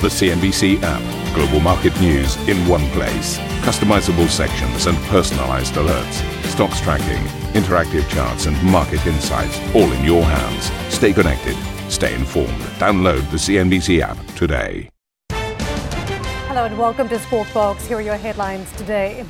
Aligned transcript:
The 0.00 0.06
CNBC 0.06 0.80
app. 0.84 1.34
Global 1.34 1.58
market 1.58 2.00
news 2.00 2.36
in 2.48 2.56
one 2.68 2.88
place. 2.90 3.36
Customizable 3.66 4.28
sections 4.28 4.86
and 4.86 4.96
personalized 5.08 5.74
alerts. 5.74 6.22
Stocks 6.44 6.80
tracking, 6.80 7.20
interactive 7.60 8.08
charts, 8.08 8.46
and 8.46 8.62
market 8.62 9.04
insights 9.08 9.58
all 9.74 9.90
in 9.90 10.04
your 10.04 10.22
hands. 10.22 10.70
Stay 10.94 11.12
connected. 11.12 11.56
Stay 11.90 12.14
informed. 12.14 12.60
Download 12.78 13.28
the 13.32 13.38
CNBC 13.38 13.98
app 13.98 14.16
today. 14.36 14.88
Hello 15.30 16.66
and 16.66 16.78
welcome 16.78 17.08
to 17.08 17.18
Squawk 17.18 17.52
Box. 17.52 17.84
Here 17.88 17.96
are 17.96 18.00
your 18.00 18.14
headlines 18.14 18.70
today. 18.76 19.24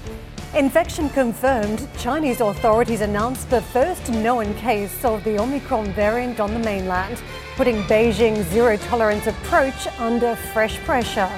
Infection 0.55 1.09
confirmed. 1.09 1.89
Chinese 1.97 2.43
authorities 2.43 3.01
announced 3.01 3.49
the 3.49 3.63
first 3.63 4.11
known 4.11 4.53
case 4.57 5.03
of 5.03 5.25
the 5.25 5.39
Omicron 5.39 5.93
variant 5.93 6.41
on 6.41 6.53
the 6.53 6.61
mainland 6.61 7.23
putting 7.59 7.83
Beijing's 7.89 8.47
zero 8.51 8.77
tolerance 8.77 9.27
approach 9.27 9.89
under 9.99 10.37
fresh 10.37 10.79
pressure. 10.85 11.29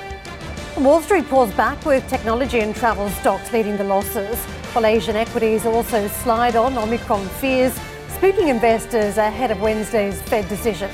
Wall 0.76 1.00
Street 1.00 1.26
pulls 1.28 1.50
back 1.54 1.82
with 1.86 2.06
technology 2.10 2.60
and 2.60 2.76
travel 2.76 3.08
stocks 3.08 3.50
leading 3.54 3.78
the 3.78 3.84
losses, 3.84 4.36
while 4.74 4.84
Asian 4.84 5.16
equities 5.16 5.64
also 5.64 6.06
slide 6.08 6.56
on 6.56 6.76
Omicron 6.76 7.26
fears, 7.40 7.72
spooking 8.08 8.48
investors 8.48 9.16
ahead 9.16 9.50
of 9.50 9.62
Wednesday's 9.62 10.20
Fed 10.20 10.46
decision. 10.50 10.90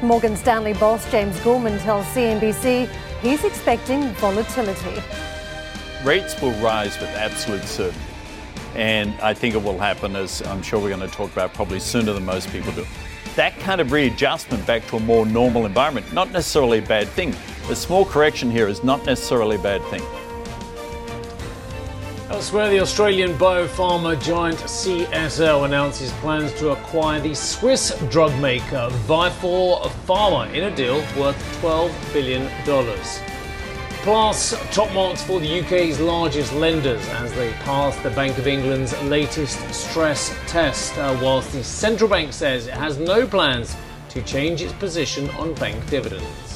Morgan 0.00 0.34
Stanley 0.34 0.72
boss 0.72 1.08
James 1.10 1.38
Gorman 1.40 1.78
tells 1.80 2.06
CNBC 2.06 2.88
he's 3.20 3.44
expecting 3.44 4.08
volatility. 4.14 5.02
Rates 6.04 6.40
will 6.40 6.52
rise 6.52 6.98
with 6.98 7.10
absolute 7.10 7.64
certainty. 7.64 8.00
And 8.74 9.12
I 9.20 9.34
think 9.34 9.54
it 9.54 9.62
will 9.62 9.78
happen, 9.78 10.16
as 10.16 10.40
I'm 10.46 10.62
sure 10.62 10.80
we're 10.80 10.96
going 10.96 11.06
to 11.06 11.14
talk 11.14 11.30
about, 11.32 11.52
probably 11.52 11.80
sooner 11.80 12.14
than 12.14 12.24
most 12.24 12.50
people 12.50 12.72
do 12.72 12.86
that 13.40 13.58
kind 13.58 13.80
of 13.80 13.90
readjustment 13.90 14.66
back 14.66 14.86
to 14.86 14.96
a 14.96 15.00
more 15.00 15.24
normal 15.24 15.64
environment, 15.64 16.12
not 16.12 16.30
necessarily 16.30 16.78
a 16.78 16.82
bad 16.82 17.08
thing. 17.08 17.34
The 17.68 17.74
small 17.74 18.04
correction 18.04 18.50
here 18.50 18.68
is 18.68 18.84
not 18.84 19.06
necessarily 19.06 19.56
a 19.56 19.58
bad 19.60 19.82
thing. 19.84 20.02
Elsewhere, 22.28 22.68
the 22.68 22.80
Australian 22.80 23.32
biopharma 23.38 24.22
giant 24.22 24.58
CSL 24.58 25.64
announces 25.64 26.12
plans 26.20 26.52
to 26.58 26.72
acquire 26.72 27.18
the 27.18 27.34
Swiss 27.34 27.98
drug 28.10 28.38
maker 28.42 28.90
Vifor 29.08 29.88
Pharma 30.06 30.52
in 30.52 30.64
a 30.64 30.76
deal 30.76 30.98
worth 31.18 31.62
$12 31.62 32.12
billion. 32.12 32.46
Plus, 34.02 34.54
top 34.74 34.90
marks 34.94 35.22
for 35.22 35.40
the 35.40 35.60
UK's 35.60 36.00
largest 36.00 36.54
lenders 36.54 37.06
as 37.10 37.34
they 37.34 37.52
pass 37.64 37.94
the 37.98 38.08
Bank 38.10 38.38
of 38.38 38.46
England's 38.46 38.98
latest 39.02 39.58
stress 39.74 40.34
test, 40.46 40.96
uh, 40.96 41.18
whilst 41.22 41.52
the 41.52 41.62
central 41.62 42.08
bank 42.08 42.32
says 42.32 42.66
it 42.66 42.72
has 42.72 42.96
no 42.96 43.26
plans 43.26 43.76
to 44.08 44.22
change 44.22 44.62
its 44.62 44.72
position 44.72 45.28
on 45.32 45.52
bank 45.52 45.86
dividends. 45.90 46.49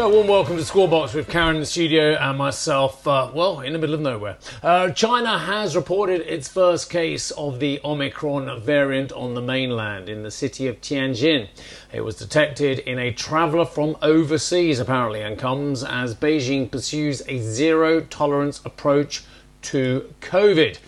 So, 0.00 0.08
warm 0.08 0.28
welcome 0.28 0.56
to 0.56 0.64
Squawk 0.64 0.88
Box 0.88 1.12
with 1.12 1.28
Karen 1.28 1.56
in 1.56 1.60
the 1.60 1.66
studio 1.66 2.14
and 2.14 2.38
myself, 2.38 3.06
uh, 3.06 3.30
well, 3.34 3.60
in 3.60 3.74
the 3.74 3.78
middle 3.78 3.94
of 3.94 4.00
nowhere. 4.00 4.38
Uh, 4.62 4.88
China 4.92 5.38
has 5.38 5.76
reported 5.76 6.22
its 6.22 6.48
first 6.48 6.88
case 6.88 7.30
of 7.32 7.60
the 7.60 7.82
Omicron 7.84 8.62
variant 8.62 9.12
on 9.12 9.34
the 9.34 9.42
mainland 9.42 10.08
in 10.08 10.22
the 10.22 10.30
city 10.30 10.66
of 10.68 10.80
Tianjin. 10.80 11.48
It 11.92 12.00
was 12.00 12.16
detected 12.16 12.78
in 12.78 12.98
a 12.98 13.12
traveller 13.12 13.66
from 13.66 13.94
overseas, 14.00 14.80
apparently, 14.80 15.20
and 15.20 15.38
comes 15.38 15.84
as 15.84 16.14
Beijing 16.14 16.70
pursues 16.70 17.22
a 17.28 17.36
zero 17.36 18.00
tolerance 18.00 18.62
approach 18.64 19.22
to 19.64 20.14
COVID. 20.22 20.78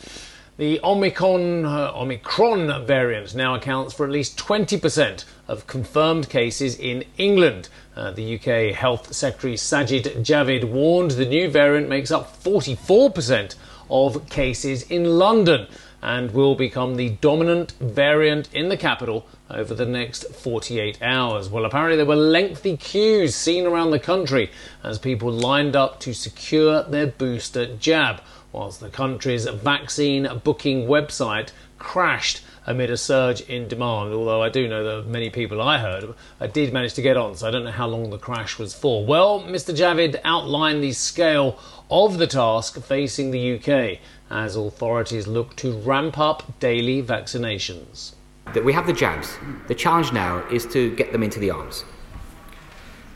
The 0.57 0.81
Omicron, 0.83 1.67
uh, 1.67 1.93
Omicron 1.95 2.87
variant 2.87 3.35
now 3.35 3.57
accounts 3.57 3.93
for 3.93 4.07
at 4.07 4.13
least 4.13 4.39
20% 4.39 5.25
of 5.49 5.67
confirmed 5.67 6.31
cases 6.31 6.79
in 6.79 7.05
England. 7.19 7.69
Uh, 7.95 8.11
the 8.11 8.37
UK 8.37 8.75
Health 8.75 9.13
Secretary 9.13 9.55
Sajid 9.55 10.25
Javid 10.25 10.65
warned 10.65 11.13
the 11.13 11.27
new 11.27 11.51
variant 11.51 11.89
makes 11.89 12.11
up 12.11 12.43
44% 12.43 13.55
of 13.91 14.29
cases 14.31 14.85
in 14.91 15.19
London 15.19 15.67
and 16.01 16.33
will 16.33 16.55
become 16.55 16.97
the 16.97 17.11
dominant 17.11 17.73
variant 17.81 18.53
in 18.53 18.69
the 18.71 18.77
capital 18.77 19.27
over 19.51 19.75
the 19.75 19.87
next 19.87 20.35
48 20.35 21.01
hours. 21.03 21.49
Well, 21.49 21.65
apparently, 21.65 21.97
there 21.97 22.07
were 22.07 22.17
lengthy 22.17 22.77
queues 22.77 23.35
seen 23.35 23.67
around 23.67 23.91
the 23.91 24.01
country 24.01 24.51
as 24.83 24.99
people 24.99 25.31
lined 25.31 25.77
up 25.77 26.01
to 26.01 26.13
secure 26.13 26.83
their 26.83 27.07
booster 27.07 27.77
jab 27.77 28.21
whilst 28.51 28.81
the 28.81 28.89
country's 28.89 29.47
vaccine 29.47 30.29
booking 30.43 30.87
website 30.87 31.51
crashed 31.79 32.43
amid 32.67 32.91
a 32.91 32.97
surge 32.97 33.41
in 33.43 33.69
demand. 33.69 34.13
Although 34.13 34.43
I 34.43 34.49
do 34.49 34.69
know 34.69 34.85
that 34.85 35.09
many 35.09 35.31
people 35.31 35.61
I 35.61 35.79
heard 35.79 36.15
I 36.41 36.47
did 36.47 36.73
manage 36.73 36.95
to 36.95 37.03
get 37.03 37.17
on, 37.17 37.35
so 37.35 37.49
I 37.49 37.51
don't 37.51 37.65
know 37.65 37.71
how 37.71 37.87
long 37.87 38.11
the 38.11 38.19
crash 38.19 38.59
was 38.59 38.75
for. 38.75 39.05
Well, 39.05 39.41
Mr. 39.43 39.77
Javid 39.77 40.21
outlined 40.25 40.83
the 40.83 40.93
scale 40.93 41.59
of 41.91 42.19
the 42.19 42.27
task 42.27 42.81
facing 42.83 43.31
the 43.31 43.57
UK 43.57 43.99
as 44.31 44.57
authorities 44.57 45.27
look 45.27 45.57
to 45.57 45.79
ramp 45.79 46.19
up 46.19 46.59
daily 46.61 47.03
vaccinations. 47.03 48.13
That 48.55 48.65
we 48.65 48.73
have 48.73 48.87
the 48.87 48.93
jabs. 48.93 49.37
The 49.69 49.75
challenge 49.75 50.13
now 50.13 50.47
is 50.49 50.67
to 50.67 50.95
get 50.97 51.13
them 51.13 51.23
into 51.23 51.39
the 51.39 51.51
arms. 51.51 51.85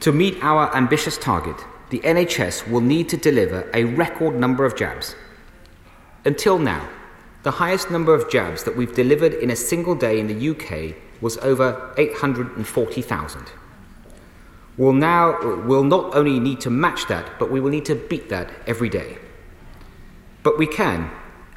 To 0.01 0.13
meet 0.13 0.37
our 0.43 0.75
ambitious 0.77 1.19
target, 1.19 1.57
the 1.91 2.01
NHS 2.01 2.71
will 2.71 2.81
need 2.81 3.09
to 3.09 3.17
deliver 3.17 3.71
a 3.73 3.84
record 3.84 4.34
number 4.34 4.65
of 4.65 4.77
jabs 4.77 5.15
until 6.27 6.59
now, 6.59 6.89
the 7.47 7.53
highest 7.53 7.93
number 7.93 8.12
of 8.12 8.29
jabs 8.29 8.65
that 8.65 8.77
we've 8.77 8.93
delivered 8.93 9.33
in 9.33 9.51
a 9.51 9.55
single 9.55 9.95
day 9.95 10.19
in 10.19 10.27
the 10.27 10.51
UK 10.51 10.97
was 11.21 11.39
over 11.39 11.95
840,000. 11.97 13.53
We'll 14.77 14.93
now 14.93 15.41
will 15.65 15.84
not 15.84 16.17
only 16.17 16.41
need 16.41 16.61
to 16.62 16.71
match 16.71 17.07
that, 17.07 17.39
but 17.39 17.49
we 17.49 17.61
will 17.61 17.71
need 17.71 17.84
to 17.84 17.95
beat 17.95 18.31
that 18.31 18.51
every 18.67 18.89
day. 18.89 19.19
But 20.43 20.59
we 20.59 20.67
can, 20.67 21.09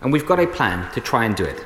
and 0.02 0.14
we've 0.14 0.28
got 0.28 0.40
a 0.40 0.46
plan 0.46 0.92
to 0.94 1.02
try 1.02 1.26
and 1.26 1.36
do 1.36 1.44
it. 1.44 1.66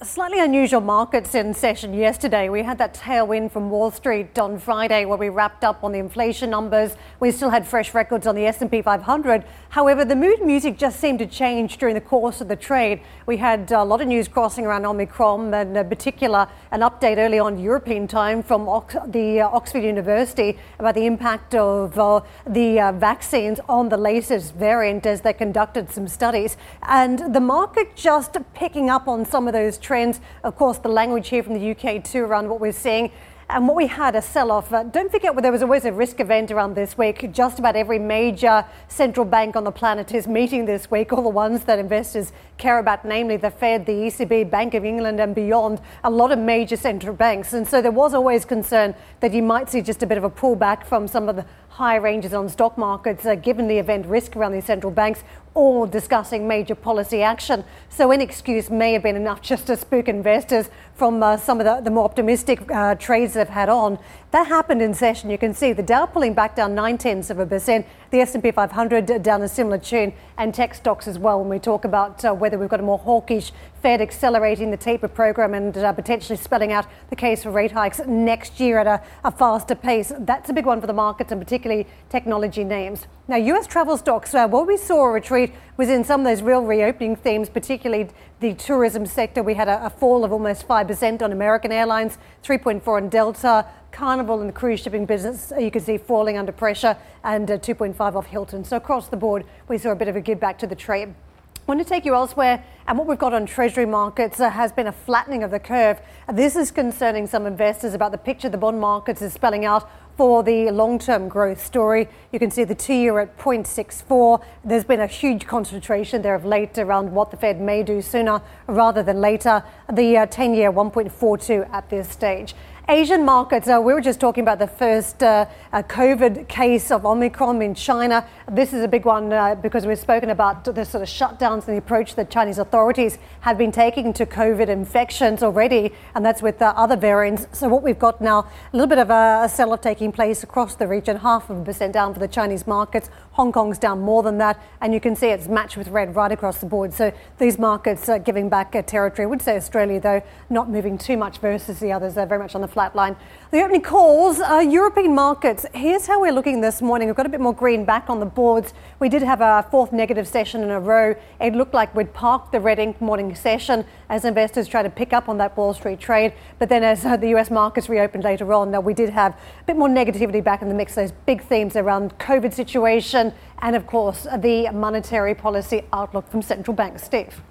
Slightly 0.00 0.38
unusual 0.38 0.80
markets 0.80 1.34
in 1.34 1.52
session 1.52 1.92
yesterday. 1.92 2.48
We 2.48 2.62
had 2.62 2.78
that 2.78 2.94
tailwind 2.94 3.50
from 3.50 3.68
Wall 3.68 3.90
Street 3.90 4.38
on 4.38 4.60
Friday 4.60 5.04
where 5.04 5.18
we 5.18 5.28
wrapped 5.28 5.64
up 5.64 5.82
on 5.82 5.90
the 5.90 5.98
inflation 5.98 6.50
numbers. 6.50 6.94
We 7.18 7.32
still 7.32 7.50
had 7.50 7.66
fresh 7.66 7.92
records 7.94 8.24
on 8.24 8.36
the 8.36 8.46
S&P 8.46 8.80
500. 8.80 9.44
However, 9.70 10.04
the 10.04 10.14
mood 10.14 10.40
music 10.40 10.78
just 10.78 11.00
seemed 11.00 11.18
to 11.18 11.26
change 11.26 11.78
during 11.78 11.96
the 11.96 12.00
course 12.00 12.40
of 12.40 12.46
the 12.46 12.54
trade. 12.54 13.00
We 13.26 13.38
had 13.38 13.72
a 13.72 13.82
lot 13.82 14.00
of 14.00 14.06
news 14.06 14.28
crossing 14.28 14.64
around 14.66 14.86
Omicron 14.86 15.52
and 15.52 15.76
in 15.76 15.88
particular 15.88 16.46
an 16.70 16.82
update 16.82 17.18
early 17.18 17.40
on 17.40 17.58
European 17.58 18.06
time 18.06 18.44
from 18.44 18.68
Ox- 18.68 18.94
the 19.08 19.40
uh, 19.40 19.48
Oxford 19.48 19.82
University 19.82 20.56
about 20.78 20.94
the 20.94 21.06
impact 21.06 21.56
of 21.56 21.98
uh, 21.98 22.20
the 22.46 22.80
uh, 22.80 22.92
vaccines 22.92 23.58
on 23.68 23.88
the 23.88 23.96
latest 23.96 24.54
variant 24.54 25.06
as 25.06 25.22
they 25.22 25.32
conducted 25.32 25.90
some 25.90 26.06
studies. 26.06 26.56
And 26.84 27.34
the 27.34 27.40
market 27.40 27.96
just 27.96 28.36
picking 28.54 28.90
up 28.90 29.08
on 29.08 29.24
some 29.24 29.48
of 29.48 29.54
those 29.54 29.76
trends. 29.88 30.20
Of 30.44 30.54
course, 30.54 30.76
the 30.76 30.90
language 30.90 31.28
here 31.28 31.42
from 31.42 31.54
the 31.54 31.70
UK 31.70 32.04
too 32.04 32.22
around 32.22 32.50
what 32.50 32.60
we're 32.60 32.72
seeing. 32.72 33.10
And 33.48 33.66
what 33.66 33.74
we 33.78 33.86
had 33.86 34.14
a 34.14 34.20
sell 34.20 34.50
off. 34.50 34.70
Uh, 34.70 34.82
don't 34.82 35.10
forget, 35.10 35.34
well, 35.34 35.40
there 35.40 35.50
was 35.50 35.62
always 35.62 35.86
a 35.86 35.92
risk 35.92 36.20
event 36.20 36.50
around 36.50 36.74
this 36.74 36.98
week. 36.98 37.32
Just 37.32 37.58
about 37.58 37.74
every 37.74 37.98
major 37.98 38.66
central 38.88 39.24
bank 39.24 39.56
on 39.56 39.64
the 39.64 39.72
planet 39.72 40.12
is 40.12 40.28
meeting 40.28 40.66
this 40.66 40.90
week, 40.90 41.14
all 41.14 41.22
the 41.22 41.30
ones 41.30 41.64
that 41.64 41.78
investors 41.78 42.32
care 42.58 42.78
about, 42.78 43.04
namely 43.04 43.36
the 43.36 43.50
Fed, 43.50 43.86
the 43.86 43.92
ECB, 43.92 44.50
Bank 44.50 44.74
of 44.74 44.84
England, 44.84 45.20
and 45.20 45.34
beyond, 45.34 45.80
a 46.04 46.10
lot 46.10 46.32
of 46.32 46.38
major 46.38 46.76
central 46.76 47.14
banks. 47.14 47.52
And 47.52 47.66
so 47.66 47.80
there 47.80 47.92
was 47.92 48.14
always 48.14 48.44
concern 48.44 48.94
that 49.20 49.32
you 49.32 49.42
might 49.42 49.70
see 49.70 49.80
just 49.80 50.02
a 50.02 50.06
bit 50.06 50.18
of 50.18 50.24
a 50.24 50.30
pullback 50.30 50.84
from 50.84 51.08
some 51.08 51.28
of 51.28 51.36
the 51.36 51.46
high 51.78 51.94
ranges 51.94 52.34
on 52.34 52.48
stock 52.48 52.76
markets, 52.76 53.24
uh, 53.24 53.36
given 53.36 53.68
the 53.68 53.78
event 53.78 54.04
risk 54.06 54.34
around 54.34 54.50
these 54.50 54.64
central 54.64 54.90
banks, 54.90 55.22
all 55.54 55.86
discussing 55.86 56.48
major 56.48 56.74
policy 56.74 57.22
action. 57.22 57.64
So, 57.88 58.10
an 58.10 58.20
excuse 58.20 58.68
may 58.68 58.92
have 58.94 59.04
been 59.04 59.14
enough 59.14 59.42
just 59.42 59.68
to 59.68 59.76
spook 59.76 60.08
investors 60.08 60.70
from 60.94 61.22
uh, 61.22 61.36
some 61.36 61.60
of 61.60 61.66
the, 61.66 61.80
the 61.80 61.90
more 61.90 62.04
optimistic 62.04 62.68
uh, 62.70 62.96
trades 62.96 63.34
they've 63.34 63.48
had 63.48 63.68
on. 63.68 63.98
That 64.32 64.48
happened 64.48 64.82
in 64.82 64.92
session. 64.92 65.30
You 65.30 65.38
can 65.38 65.54
see 65.54 65.72
the 65.72 65.82
Dow 65.82 66.06
pulling 66.06 66.34
back 66.34 66.56
down 66.56 66.74
nine 66.74 66.98
tenths 66.98 67.30
of 67.30 67.38
a 67.38 67.46
percent, 67.46 67.86
the 68.10 68.20
S&P 68.20 68.50
500 68.50 69.22
down 69.22 69.42
a 69.42 69.48
similar 69.48 69.78
tune, 69.78 70.12
and 70.36 70.54
tech 70.54 70.74
stocks 70.74 71.06
as 71.06 71.18
well. 71.18 71.40
When 71.40 71.48
we 71.48 71.58
talk 71.58 71.84
about 71.84 72.24
uh, 72.24 72.32
whether 72.32 72.58
we've 72.58 72.68
got 72.68 72.80
a 72.80 72.84
more 72.84 72.98
hawkish 72.98 73.52
Fed 73.82 74.00
accelerating 74.00 74.70
the 74.70 74.76
taper 74.76 75.06
program 75.06 75.54
and 75.54 75.76
uh, 75.76 75.92
potentially 75.92 76.36
spelling 76.36 76.72
out 76.72 76.86
the 77.10 77.16
case 77.16 77.44
for 77.44 77.50
rate 77.50 77.70
hikes 77.70 78.00
next 78.06 78.58
year 78.58 78.78
at 78.78 78.86
a, 78.86 79.02
a, 79.24 79.30
faster 79.30 79.74
pace. 79.74 80.12
That's 80.18 80.50
a 80.50 80.52
big 80.52 80.66
one 80.66 80.80
for 80.80 80.88
the 80.88 80.92
markets 80.92 81.30
and 81.30 81.40
particularly 81.40 81.86
technology 82.08 82.64
names. 82.64 83.06
Now, 83.28 83.36
US 83.36 83.66
travel 83.68 83.96
stocks, 83.96 84.34
uh, 84.34 84.48
what 84.48 84.66
we 84.66 84.76
saw 84.76 85.04
a 85.04 85.10
retreat 85.10 85.52
was 85.76 85.88
in 85.88 86.02
some 86.02 86.22
of 86.22 86.26
those 86.26 86.42
real 86.42 86.62
reopening 86.62 87.14
themes, 87.14 87.48
particularly 87.48 88.08
the 88.40 88.54
tourism 88.54 89.06
sector. 89.06 89.42
We 89.42 89.54
had 89.54 89.68
a, 89.68 89.86
a 89.86 89.90
fall 89.90 90.24
of 90.24 90.32
almost 90.32 90.66
5% 90.66 91.22
on 91.22 91.30
American 91.30 91.70
Airlines, 91.70 92.18
3.4 92.42 92.88
on 92.88 93.08
Delta, 93.08 93.66
Carnival 93.98 94.38
and 94.38 94.48
the 94.48 94.52
cruise 94.52 94.78
shipping 94.78 95.06
business, 95.06 95.50
uh, 95.50 95.58
you 95.58 95.72
can 95.72 95.82
see 95.82 95.98
falling 95.98 96.38
under 96.38 96.52
pressure, 96.52 96.96
and 97.24 97.50
uh, 97.50 97.58
2.5 97.58 98.14
off 98.14 98.26
Hilton. 98.26 98.62
So 98.62 98.76
across 98.76 99.08
the 99.08 99.16
board, 99.16 99.44
we 99.66 99.76
saw 99.76 99.90
a 99.90 99.96
bit 99.96 100.06
of 100.06 100.14
a 100.14 100.20
give 100.20 100.38
back 100.38 100.56
to 100.60 100.68
the 100.68 100.76
trade. 100.76 101.08
I 101.08 101.60
want 101.66 101.80
to 101.80 101.84
take 101.84 102.04
you 102.04 102.14
elsewhere, 102.14 102.64
and 102.86 102.96
what 102.96 103.08
we've 103.08 103.18
got 103.18 103.34
on 103.34 103.44
Treasury 103.44 103.86
markets 103.86 104.38
uh, 104.38 104.50
has 104.50 104.70
been 104.70 104.86
a 104.86 104.92
flattening 104.92 105.42
of 105.42 105.50
the 105.50 105.58
curve. 105.58 106.00
This 106.32 106.54
is 106.54 106.70
concerning 106.70 107.26
some 107.26 107.44
investors 107.44 107.92
about 107.92 108.12
the 108.12 108.18
picture 108.18 108.48
the 108.48 108.56
bond 108.56 108.80
markets 108.80 109.20
is 109.20 109.32
spelling 109.32 109.64
out 109.64 109.90
for 110.16 110.42
the 110.42 110.70
long 110.70 110.98
term 110.98 111.28
growth 111.28 111.64
story. 111.64 112.08
You 112.32 112.38
can 112.38 112.50
see 112.50 112.64
the 112.64 112.74
two 112.74 112.94
year 112.94 113.18
at 113.18 113.36
0.64. 113.36 114.42
There's 114.64 114.84
been 114.84 115.00
a 115.00 115.06
huge 115.06 115.46
concentration 115.46 116.22
there 116.22 116.34
of 116.34 116.44
late 116.44 116.78
around 116.78 117.12
what 117.12 117.30
the 117.30 117.36
Fed 117.36 117.60
may 117.60 117.82
do 117.82 118.00
sooner 118.00 118.42
rather 118.66 119.02
than 119.02 119.20
later. 119.20 119.62
The 119.92 120.26
10 120.30 120.50
uh, 120.50 120.54
year 120.54 120.72
1.42 120.72 121.68
at 121.72 121.90
this 121.90 122.08
stage. 122.08 122.54
Asian 122.90 123.22
markets, 123.22 123.68
uh, 123.68 123.78
we 123.78 123.92
were 123.92 124.00
just 124.00 124.18
talking 124.18 124.40
about 124.40 124.58
the 124.58 124.66
first 124.66 125.22
uh, 125.22 125.44
uh, 125.74 125.82
COVID 125.82 126.48
case 126.48 126.90
of 126.90 127.04
Omicron 127.04 127.60
in 127.60 127.74
China. 127.74 128.26
This 128.50 128.72
is 128.72 128.82
a 128.82 128.88
big 128.88 129.04
one 129.04 129.30
uh, 129.30 129.56
because 129.56 129.84
we've 129.84 129.98
spoken 129.98 130.30
about 130.30 130.64
the 130.64 130.86
sort 130.86 131.02
of 131.02 131.08
shutdowns 131.10 131.68
and 131.68 131.74
the 131.74 131.76
approach 131.76 132.14
that 132.14 132.30
Chinese 132.30 132.56
authorities 132.56 133.18
have 133.40 133.58
been 133.58 133.72
taking 133.72 134.14
to 134.14 134.24
COVID 134.24 134.70
infections 134.70 135.42
already, 135.42 135.92
and 136.14 136.24
that's 136.24 136.40
with 136.40 136.62
uh, 136.62 136.72
other 136.78 136.96
variants. 136.96 137.46
So, 137.52 137.68
what 137.68 137.82
we've 137.82 137.98
got 137.98 138.22
now, 138.22 138.38
a 138.40 138.48
little 138.72 138.86
bit 138.86 138.96
of 138.96 139.10
a, 139.10 139.42
a 139.44 139.50
sell 139.50 139.74
off 139.74 139.82
taking 139.82 140.10
place 140.10 140.42
across 140.42 140.74
the 140.74 140.88
region, 140.88 141.18
half 141.18 141.50
of 141.50 141.58
a 141.58 141.64
percent 141.64 141.92
down 141.92 142.14
for 142.14 142.20
the 142.20 142.28
Chinese 142.28 142.66
markets. 142.66 143.10
Hong 143.32 143.52
Kong's 143.52 143.78
down 143.78 144.00
more 144.00 144.22
than 144.22 144.38
that, 144.38 144.62
and 144.80 144.94
you 144.94 145.00
can 145.00 145.14
see 145.14 145.26
it's 145.26 145.46
matched 145.46 145.76
with 145.76 145.88
red 145.88 146.16
right 146.16 146.32
across 146.32 146.58
the 146.58 146.66
board. 146.66 146.94
So, 146.94 147.12
these 147.36 147.58
markets 147.58 148.08
are 148.08 148.18
giving 148.18 148.48
back 148.48 148.72
territory. 148.86 149.24
I 149.24 149.28
would 149.28 149.42
say 149.42 149.56
Australia, 149.56 150.00
though, 150.00 150.22
not 150.48 150.70
moving 150.70 150.96
too 150.96 151.18
much 151.18 151.36
versus 151.36 151.80
the 151.80 151.92
others. 151.92 152.14
They're 152.14 152.24
very 152.24 152.40
much 152.40 152.54
on 152.54 152.62
the 152.62 152.77
flatline. 152.78 153.16
The 153.50 153.62
opening 153.62 153.82
calls, 153.82 154.40
uh, 154.40 154.58
European 154.58 155.14
markets. 155.14 155.64
Here's 155.74 156.06
how 156.06 156.20
we're 156.20 156.32
looking 156.32 156.60
this 156.60 156.80
morning. 156.82 157.08
We've 157.08 157.16
got 157.16 157.26
a 157.26 157.30
bit 157.30 157.40
more 157.40 157.54
green 157.54 157.84
back 157.84 158.10
on 158.10 158.20
the 158.20 158.26
boards. 158.26 158.74
We 159.00 159.08
did 159.08 159.22
have 159.22 159.40
a 159.40 159.66
fourth 159.70 159.90
negative 159.90 160.28
session 160.28 160.62
in 160.62 160.70
a 160.70 160.78
row. 160.78 161.14
It 161.40 161.54
looked 161.54 161.74
like 161.74 161.94
we'd 161.94 162.12
parked 162.12 162.52
the 162.52 162.60
red 162.60 162.78
ink 162.78 163.00
morning 163.00 163.34
session 163.34 163.86
as 164.10 164.24
investors 164.24 164.68
try 164.68 164.82
to 164.82 164.90
pick 164.90 165.12
up 165.12 165.28
on 165.28 165.38
that 165.38 165.56
Wall 165.56 165.72
Street 165.72 165.98
trade. 165.98 166.34
But 166.58 166.68
then 166.68 166.84
as 166.84 167.04
uh, 167.04 167.16
the 167.16 167.34
US 167.36 167.50
markets 167.50 167.88
reopened 167.88 168.22
later 168.22 168.52
on, 168.52 168.84
we 168.84 168.94
did 168.94 169.08
have 169.10 169.32
a 169.32 169.64
bit 169.66 169.76
more 169.76 169.88
negativity 169.88 170.44
back 170.44 170.62
in 170.62 170.68
the 170.68 170.74
mix. 170.74 170.94
Those 170.94 171.12
big 171.12 171.42
themes 171.42 171.74
around 171.74 172.18
COVID 172.18 172.52
situation 172.52 173.32
and, 173.60 173.74
of 173.74 173.86
course, 173.86 174.26
the 174.38 174.70
monetary 174.72 175.34
policy 175.34 175.82
outlook 175.92 176.28
from 176.28 176.42
central 176.42 176.74
banks. 176.74 177.02
Steve. 177.02 177.42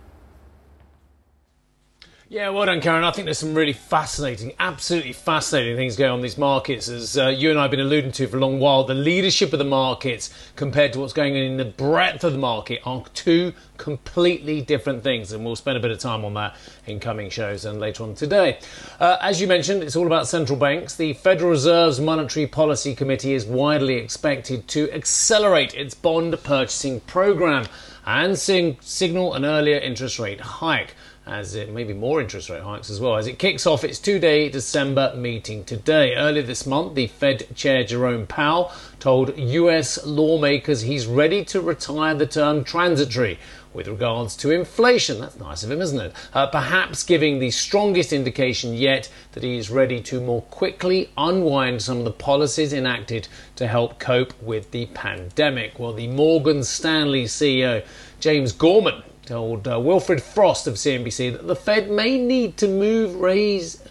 Yeah, 2.29 2.49
well 2.49 2.65
done, 2.65 2.81
Karen. 2.81 3.05
I 3.05 3.11
think 3.11 3.23
there's 3.23 3.37
some 3.37 3.53
really 3.53 3.71
fascinating, 3.71 4.51
absolutely 4.59 5.13
fascinating 5.13 5.77
things 5.77 5.95
going 5.95 6.11
on 6.11 6.17
in 6.17 6.23
these 6.23 6.37
markets. 6.37 6.89
As 6.89 7.17
uh, 7.17 7.27
you 7.27 7.49
and 7.49 7.57
I 7.57 7.61
have 7.61 7.71
been 7.71 7.79
alluding 7.79 8.11
to 8.13 8.27
for 8.27 8.35
a 8.35 8.39
long 8.41 8.59
while, 8.59 8.83
the 8.83 8.93
leadership 8.93 9.53
of 9.53 9.59
the 9.59 9.65
markets 9.65 10.29
compared 10.57 10.91
to 10.91 10.99
what's 10.99 11.13
going 11.13 11.37
on 11.37 11.41
in 11.41 11.55
the 11.55 11.63
breadth 11.63 12.25
of 12.25 12.33
the 12.33 12.37
market 12.37 12.81
are 12.83 13.05
two 13.13 13.53
completely 13.77 14.59
different 14.61 15.03
things. 15.03 15.31
And 15.31 15.45
we'll 15.45 15.55
spend 15.55 15.77
a 15.77 15.79
bit 15.79 15.89
of 15.89 15.99
time 15.99 16.25
on 16.25 16.33
that 16.33 16.57
in 16.85 16.99
coming 16.99 17.29
shows 17.29 17.63
and 17.63 17.79
later 17.79 18.03
on 18.03 18.13
today. 18.13 18.59
Uh, 18.99 19.15
as 19.21 19.39
you 19.39 19.47
mentioned, 19.47 19.81
it's 19.81 19.95
all 19.95 20.05
about 20.05 20.27
central 20.27 20.59
banks. 20.59 20.97
The 20.97 21.13
Federal 21.13 21.51
Reserve's 21.51 22.01
Monetary 22.01 22.45
Policy 22.45 22.93
Committee 22.93 23.35
is 23.35 23.45
widely 23.45 23.93
expected 23.93 24.67
to 24.67 24.91
accelerate 24.91 25.73
its 25.75 25.93
bond 25.93 26.37
purchasing 26.43 26.99
program 26.99 27.67
and 28.07 28.39
sing- 28.39 28.77
signal 28.79 29.33
an 29.33 29.43
earlier 29.43 29.77
interest 29.77 30.17
rate 30.17 30.39
hike 30.39 30.95
as 31.25 31.55
it 31.55 31.69
may 31.69 31.83
be 31.83 31.93
more 31.93 32.21
interest 32.21 32.49
rate 32.49 32.63
hikes 32.63 32.89
as 32.89 33.01
well 33.01 33.17
as 33.17 33.27
it 33.27 33.37
kicks 33.37 33.67
off 33.67 33.83
its 33.83 33.99
two-day 33.99 34.47
December 34.47 35.13
meeting 35.13 35.61
today. 35.65 36.15
Earlier 36.15 36.43
this 36.43 36.65
month, 36.65 36.95
the 36.95 37.07
Fed 37.07 37.53
Chair 37.53 37.83
Jerome 37.83 38.25
Powell 38.25 38.71
told 39.01 39.37
US 39.37 40.05
lawmakers 40.05 40.83
he's 40.83 41.05
ready 41.05 41.43
to 41.45 41.59
retire 41.59 42.15
the 42.15 42.25
term 42.25 42.63
transitory 42.63 43.39
with 43.73 43.87
regards 43.87 44.35
to 44.37 44.51
inflation. 44.51 45.19
That's 45.19 45.37
nice 45.37 45.63
of 45.63 45.71
him, 45.71 45.81
isn't 45.81 45.99
it? 45.99 46.13
Uh, 46.33 46.47
perhaps 46.47 47.03
giving 47.03 47.39
the 47.39 47.51
strongest 47.51 48.13
indication 48.13 48.73
yet 48.73 49.09
that 49.33 49.43
he 49.43 49.57
is 49.57 49.69
ready 49.69 50.01
to 50.01 50.19
more 50.21 50.41
quickly 50.43 51.09
unwind 51.17 51.81
some 51.81 51.99
of 51.99 52.05
the 52.05 52.11
policies 52.11 52.73
enacted 52.73 53.27
to 53.55 53.67
help 53.67 53.99
cope 53.99 54.39
with 54.41 54.71
the 54.71 54.87
pandemic. 54.87 55.79
Well, 55.79 55.93
the 55.93 56.07
Morgan 56.07 56.63
Stanley 56.63 57.25
CEO 57.25 57.85
James 58.19 58.51
Gorman 58.51 59.03
told 59.25 59.67
uh, 59.67 59.79
Wilfred 59.79 60.23
Frost 60.23 60.67
of 60.67 60.75
CNBC 60.75 61.33
that 61.33 61.47
the 61.47 61.55
Fed 61.55 61.91
may 61.91 62.17
need 62.17 62.57
to 62.57 62.67
move 62.67 63.15
raise 63.15 63.83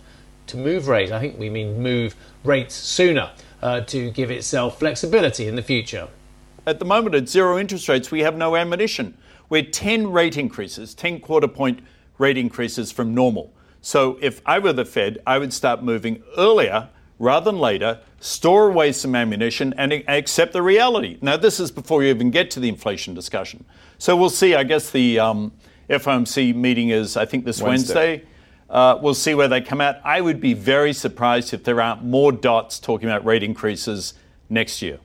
to 0.46 0.56
move 0.56 0.88
rates. 0.88 1.12
I 1.12 1.20
think 1.20 1.38
we 1.38 1.50
mean 1.50 1.82
move 1.82 2.17
rates 2.44 2.75
sooner 2.75 3.31
uh, 3.62 3.81
to 3.82 4.11
give 4.11 4.31
itself 4.31 4.78
flexibility 4.78 5.46
in 5.46 5.56
the 5.56 5.62
future. 5.62 6.08
At 6.67 6.78
the 6.78 6.84
moment, 6.84 7.14
at 7.14 7.28
zero 7.28 7.58
interest 7.58 7.88
rates, 7.88 8.11
we 8.11 8.20
have 8.20 8.37
no 8.37 8.56
ammunition. 8.56 9.17
We're 9.48 9.64
10 9.64 10.10
rate 10.10 10.37
increases, 10.37 10.94
10 10.94 11.20
quarter 11.20 11.48
point 11.48 11.81
rate 12.19 12.37
increases 12.37 12.93
from 12.93 13.14
normal. 13.14 13.52
So 13.81 14.19
if 14.20 14.43
I 14.44 14.58
were 14.58 14.72
the 14.72 14.84
Fed, 14.84 15.19
I 15.26 15.38
would 15.38 15.52
start 15.52 15.82
moving 15.82 16.22
earlier 16.37 16.88
rather 17.19 17.50
than 17.50 17.60
later, 17.60 18.00
store 18.20 18.69
away 18.69 18.93
some 18.93 19.14
ammunition, 19.14 19.75
and 19.78 19.93
accept 20.08 20.52
the 20.52 20.62
reality. 20.62 21.19
Now, 21.22 21.37
this 21.37 21.60
is 21.60 21.70
before 21.70 22.02
you 22.02 22.10
even 22.10 22.31
get 22.31 22.50
to 22.52 22.60
the 22.60 22.69
inflation 22.69 23.14
discussion. 23.14 23.64
So 23.98 24.16
we'll 24.16 24.31
see. 24.31 24.54
I 24.54 24.64
guess 24.64 24.90
the 24.90 25.19
um, 25.19 25.52
FOMC 25.88 26.54
meeting 26.54 26.90
is, 26.90 27.16
I 27.16 27.25
think, 27.25 27.44
this 27.44 27.62
Wednesday. 27.62 27.94
Wednesday. 27.94 28.26
Uh, 28.69 28.99
we'll 29.00 29.14
see 29.14 29.34
where 29.34 29.49
they 29.49 29.60
come 29.60 29.81
out. 29.81 29.96
I 30.04 30.20
would 30.20 30.40
be 30.40 30.52
very 30.52 30.92
surprised 30.92 31.54
if 31.54 31.62
there 31.64 31.81
aren't 31.81 32.04
more 32.04 32.32
dots 32.32 32.81
talking 32.81 33.08
about 33.08 33.25
rate 33.25 33.44
increases 33.44 34.14
next 34.50 34.82
year. 34.82 34.99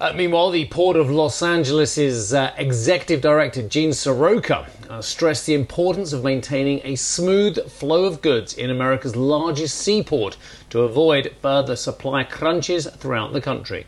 Uh, 0.00 0.14
meanwhile, 0.14 0.48
the 0.48 0.64
Port 0.64 0.96
of 0.96 1.10
Los 1.10 1.42
Angeles' 1.42 2.32
uh, 2.32 2.54
executive 2.56 3.20
director, 3.20 3.60
Gene 3.68 3.90
Seroka, 3.90 4.66
uh, 4.88 5.02
stressed 5.02 5.44
the 5.44 5.52
importance 5.52 6.14
of 6.14 6.24
maintaining 6.24 6.80
a 6.84 6.96
smooth 6.96 7.70
flow 7.70 8.06
of 8.06 8.22
goods 8.22 8.54
in 8.54 8.70
America's 8.70 9.14
largest 9.14 9.76
seaport 9.76 10.38
to 10.70 10.80
avoid 10.84 11.34
further 11.42 11.76
supply 11.76 12.24
crunches 12.24 12.86
throughout 12.86 13.34
the 13.34 13.42
country. 13.42 13.84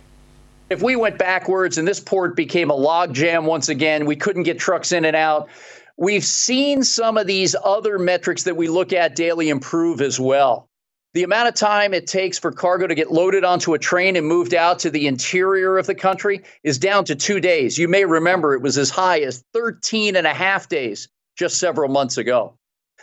If 0.69 0.83
we 0.83 0.97
went 0.97 1.17
backwards 1.17 1.79
and 1.79 1.89
this 1.89 1.99
port 1.99 2.37
became 2.37 2.71
a 2.71 2.77
logjam 2.77 3.45
once 3.45 3.71
again, 3.71 4.05
we 4.05 4.17
couldn't 4.17 4.43
get 4.43 4.59
trucks 4.59 4.93
in 4.93 5.07
and 5.07 5.17
out. 5.17 5.49
We've 5.97 6.25
seen 6.25 6.83
some 6.83 7.17
of 7.17 7.27
these 7.27 7.57
other 7.65 7.99
metrics 7.99 8.43
that 8.43 8.57
we 8.57 8.69
look 8.69 8.93
at 8.93 9.17
daily 9.17 9.49
improve 9.49 10.03
as 10.03 10.21
well. 10.21 10.69
The 11.15 11.25
amount 11.25 11.49
of 11.49 11.55
time 11.55 11.93
it 11.93 12.07
takes 12.07 12.39
for 12.39 12.51
cargo 12.51 12.87
to 12.87 12.95
get 12.95 13.13
loaded 13.13 13.45
onto 13.45 13.75
a 13.75 13.79
train 13.79 14.17
and 14.17 14.27
moved 14.27 14.55
out 14.55 14.79
to 14.79 14.91
the 14.91 15.07
interior 15.07 15.77
of 15.77 15.87
the 15.87 15.95
country 15.95 16.43
is 16.65 16.79
down 16.79 17.05
to 17.05 17.15
two 17.15 17.39
days. 17.39 17.77
You 17.77 17.87
may 17.87 18.07
remember 18.07 18.55
it 18.55 18.63
was 18.63 18.79
as 18.79 18.89
high 18.89 19.21
as 19.21 19.45
13 19.53 20.17
and 20.17 20.27
a 20.27 20.33
half 20.33 20.71
days 20.71 21.09
just 21.37 21.59
several 21.59 21.91
months 21.91 22.17
ago. 22.17 22.55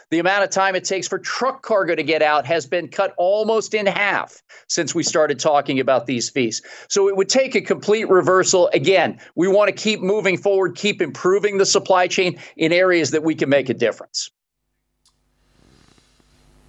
The 0.10 0.18
amount 0.18 0.44
of 0.44 0.50
time 0.50 0.76
it 0.76 0.86
takes 0.86 1.08
for 1.08 1.20
truck 1.20 1.62
cargo 1.62 1.94
to 1.94 2.02
get 2.02 2.24
out 2.24 2.48
has 2.48 2.66
been 2.66 2.88
cut 2.88 3.14
almost 3.16 3.76
in 3.76 3.86
half 3.86 4.42
since 4.68 4.96
we 4.96 5.04
started 5.04 5.38
talking 5.38 5.80
about 5.80 6.08
these 6.08 6.32
fees. 6.32 6.64
So 6.88 7.10
it 7.10 7.16
would 7.16 7.30
take 7.30 7.54
a 7.54 7.62
complete 7.62 8.10
reversal. 8.10 8.72
Again, 8.74 9.20
we 9.36 9.48
want 9.48 9.68
to 9.68 9.76
keep 9.76 10.02
moving 10.02 10.36
forward, 10.36 10.76
keep 10.76 11.00
improving 11.00 11.60
the 11.60 11.66
supply 11.66 12.08
chain 12.08 12.40
in 12.58 12.74
areas 12.74 13.12
that 13.12 13.22
we 13.24 13.36
can 13.36 13.50
make 13.50 13.70
a 13.70 13.76
difference. 13.76 14.32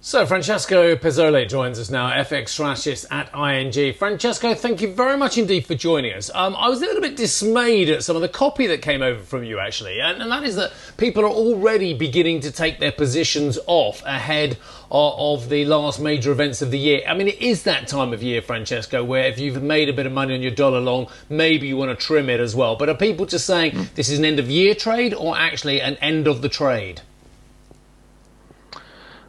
So, 0.03 0.25
Francesco 0.25 0.95
Pezzoli 0.95 1.47
joins 1.47 1.77
us 1.77 1.91
now, 1.91 2.09
FX 2.09 2.49
strategist 2.49 3.05
at 3.11 3.29
ING. 3.35 3.93
Francesco, 3.93 4.55
thank 4.55 4.81
you 4.81 4.91
very 4.91 5.15
much 5.15 5.37
indeed 5.37 5.67
for 5.67 5.75
joining 5.75 6.13
us. 6.13 6.31
Um, 6.33 6.55
I 6.55 6.69
was 6.69 6.81
a 6.81 6.85
little 6.87 7.03
bit 7.03 7.15
dismayed 7.15 7.87
at 7.87 8.03
some 8.03 8.15
of 8.15 8.23
the 8.23 8.27
copy 8.27 8.65
that 8.65 8.81
came 8.81 9.03
over 9.03 9.21
from 9.21 9.43
you, 9.43 9.59
actually, 9.59 9.99
and, 10.01 10.19
and 10.19 10.31
that 10.31 10.43
is 10.43 10.55
that 10.55 10.73
people 10.97 11.23
are 11.23 11.29
already 11.29 11.93
beginning 11.93 12.39
to 12.39 12.51
take 12.51 12.79
their 12.79 12.91
positions 12.91 13.59
off 13.67 14.01
ahead 14.03 14.57
of, 14.89 15.43
of 15.43 15.49
the 15.49 15.65
last 15.65 15.99
major 15.99 16.31
events 16.31 16.63
of 16.63 16.71
the 16.71 16.79
year. 16.79 17.03
I 17.07 17.13
mean, 17.13 17.27
it 17.27 17.39
is 17.39 17.61
that 17.63 17.87
time 17.87 18.11
of 18.11 18.23
year, 18.23 18.41
Francesco, 18.41 19.03
where 19.03 19.25
if 19.25 19.37
you've 19.37 19.61
made 19.61 19.87
a 19.87 19.93
bit 19.93 20.07
of 20.07 20.13
money 20.13 20.33
on 20.33 20.41
your 20.41 20.49
dollar 20.49 20.79
long, 20.79 21.09
maybe 21.29 21.67
you 21.67 21.77
want 21.77 21.91
to 21.91 22.05
trim 22.05 22.27
it 22.27 22.39
as 22.39 22.55
well. 22.55 22.75
But 22.75 22.89
are 22.89 22.95
people 22.95 23.27
just 23.27 23.45
saying 23.45 23.73
mm. 23.73 23.93
this 23.93 24.09
is 24.09 24.17
an 24.17 24.25
end 24.25 24.39
of 24.39 24.49
year 24.49 24.73
trade 24.73 25.13
or 25.13 25.37
actually 25.37 25.79
an 25.79 25.97
end 25.97 26.27
of 26.27 26.41
the 26.41 26.49
trade? 26.49 27.01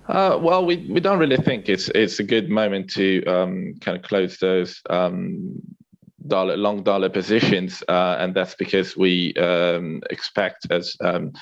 Uh, 0.09 0.39
well, 0.41 0.65
we, 0.67 0.77
we 0.91 1.01
don't 1.01 1.19
really 1.19 1.37
think 1.37 1.69
it's 1.69 1.89
it's 1.91 2.19
a 2.19 2.25
good 2.25 2.51
moment 2.51 2.91
to 2.91 3.25
um, 3.27 3.75
kind 3.81 3.97
of 3.97 4.03
close 4.03 4.37
those 4.39 4.81
um, 4.91 5.61
dollar 6.27 6.57
long 6.57 6.83
dollar 6.83 7.09
positions, 7.09 7.83
uh, 7.89 8.17
and 8.19 8.35
that's 8.35 8.55
because 8.57 8.97
we 8.97 9.33
um, 9.35 10.01
expect, 10.11 10.67
as 10.71 10.97
um, 11.01 11.33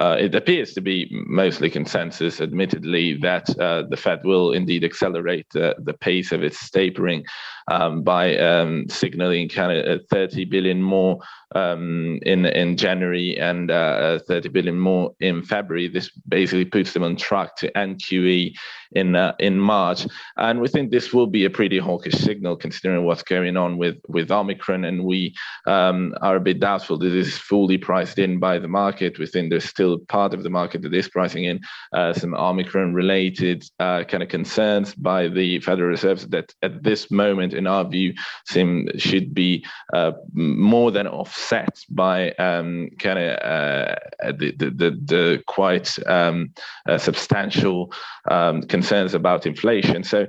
uh, 0.00 0.16
it 0.18 0.34
appears 0.34 0.72
to 0.72 0.80
be 0.80 1.08
mostly 1.10 1.68
consensus, 1.68 2.40
admittedly, 2.40 3.14
that 3.18 3.48
uh, 3.58 3.82
the 3.88 3.96
Fed 3.96 4.20
will 4.24 4.52
indeed 4.52 4.84
accelerate 4.84 5.46
the 5.50 5.96
pace 6.00 6.32
of 6.32 6.42
its 6.42 6.70
tapering 6.70 7.24
um, 7.70 8.02
by 8.02 8.36
um, 8.36 8.88
signaling 8.88 9.48
kind 9.48 9.76
of 9.76 10.06
30 10.10 10.44
billion 10.46 10.82
more 10.82 11.18
um, 11.54 12.18
in 12.22 12.46
in 12.46 12.76
January 12.76 13.38
and 13.38 13.70
uh, 13.70 14.18
30 14.26 14.48
billion 14.50 14.78
more 14.78 15.12
in 15.20 15.42
February. 15.42 15.88
This 15.88 16.10
basically 16.28 16.64
puts 16.64 16.92
them 16.92 17.02
on 17.02 17.16
track 17.16 17.56
to 17.56 17.76
end 17.76 17.98
QE 17.98 18.54
in 18.92 19.16
uh, 19.16 19.34
in 19.38 19.58
March, 19.58 20.06
and 20.36 20.60
we 20.60 20.68
think 20.68 20.90
this 20.90 21.12
will 21.12 21.26
be 21.26 21.44
a 21.44 21.50
pretty 21.50 21.78
hawkish 21.78 22.14
signal 22.14 22.56
considering 22.56 23.04
what's 23.04 23.22
going 23.22 23.56
on 23.56 23.78
with 23.78 23.96
with 24.08 24.30
Omicron, 24.30 24.84
and 24.84 25.04
we 25.04 25.34
um, 25.66 26.14
are 26.22 26.36
a 26.36 26.40
bit 26.40 26.60
doubtful 26.60 26.98
that 26.98 27.08
this 27.08 27.28
is 27.28 27.38
fully 27.38 27.78
priced 27.78 28.18
in 28.18 28.38
by 28.38 28.58
the 28.58 28.68
market. 28.68 29.18
We 29.18 29.26
think 29.26 29.50
there's 29.50 29.64
still 29.80 29.98
part 29.98 30.34
of 30.34 30.42
the 30.42 30.50
market 30.50 30.82
that 30.82 30.92
is 30.92 31.08
pricing 31.08 31.44
in 31.44 31.58
uh, 31.94 32.12
some 32.12 32.34
Omicron 32.34 32.92
related 32.92 33.64
uh, 33.78 34.04
kind 34.04 34.22
of 34.22 34.28
concerns 34.28 34.94
by 34.94 35.26
the 35.26 35.58
Federal 35.60 35.88
Reserve 35.88 36.30
that 36.30 36.54
at 36.60 36.82
this 36.82 37.10
moment, 37.10 37.54
in 37.54 37.66
our 37.66 37.88
view, 37.88 38.12
seem 38.46 38.90
should 38.98 39.32
be 39.32 39.64
uh, 39.94 40.12
more 40.34 40.90
than 40.90 41.06
offset 41.06 41.78
by 41.88 42.32
um, 42.32 42.90
kind 42.98 43.18
of 43.18 43.30
uh, 43.38 43.94
the, 44.32 44.52
the, 44.58 44.70
the, 44.70 44.90
the, 45.12 45.42
quite 45.46 45.88
um, 46.06 46.52
uh, 46.86 46.98
substantial 46.98 47.90
um, 48.30 48.60
concerns 48.64 49.14
about 49.14 49.46
inflation. 49.46 50.04
So 50.04 50.26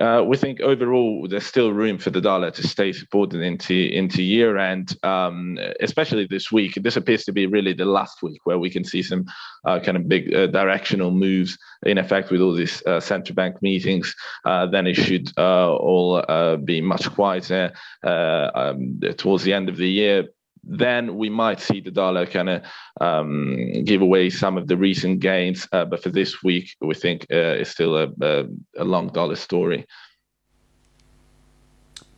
uh, 0.00 0.22
we 0.26 0.36
think 0.36 0.60
overall 0.60 1.26
there's 1.28 1.46
still 1.46 1.72
room 1.72 1.98
for 1.98 2.10
the 2.10 2.20
dollar 2.20 2.50
to 2.50 2.66
stay 2.66 2.92
supported 2.92 3.40
into 3.40 3.74
into 3.74 4.22
year 4.22 4.58
end, 4.58 4.96
um, 5.02 5.58
especially 5.80 6.26
this 6.26 6.52
week. 6.52 6.74
This 6.74 6.96
appears 6.96 7.24
to 7.24 7.32
be 7.32 7.46
really 7.46 7.72
the 7.72 7.84
last 7.84 8.22
week 8.22 8.40
where 8.44 8.58
we 8.58 8.70
can 8.70 8.84
see 8.84 9.02
some 9.02 9.24
uh, 9.64 9.80
kind 9.80 9.96
of 9.96 10.08
big 10.08 10.34
uh, 10.34 10.48
directional 10.48 11.10
moves 11.10 11.56
in 11.84 11.98
effect 11.98 12.30
with 12.30 12.40
all 12.40 12.54
these 12.54 12.84
uh, 12.86 13.00
central 13.00 13.34
bank 13.34 13.62
meetings. 13.62 14.14
Uh, 14.44 14.66
then 14.66 14.86
it 14.86 14.94
should 14.94 15.32
uh, 15.38 15.72
all 15.74 16.22
be 16.64 16.80
much 16.80 17.10
quieter 17.12 17.72
um, 18.02 19.00
towards 19.16 19.44
the 19.44 19.52
end 19.52 19.68
of 19.68 19.76
the 19.76 19.88
year 19.88 20.24
then 20.66 21.16
we 21.16 21.30
might 21.30 21.60
see 21.60 21.80
the 21.80 21.90
dollar 21.90 22.26
kind 22.26 22.48
of 22.48 22.62
um, 23.00 23.84
give 23.84 24.02
away 24.02 24.28
some 24.28 24.58
of 24.58 24.66
the 24.66 24.76
recent 24.76 25.20
gains. 25.20 25.68
Uh, 25.72 25.84
but 25.84 26.02
for 26.02 26.10
this 26.10 26.42
week, 26.42 26.76
we 26.80 26.94
think 26.94 27.22
uh, 27.32 27.60
it's 27.60 27.70
still 27.70 27.96
a, 27.96 28.08
a, 28.20 28.44
a, 28.78 28.84
long 28.84 29.08
dollar 29.08 29.36
story. 29.36 29.86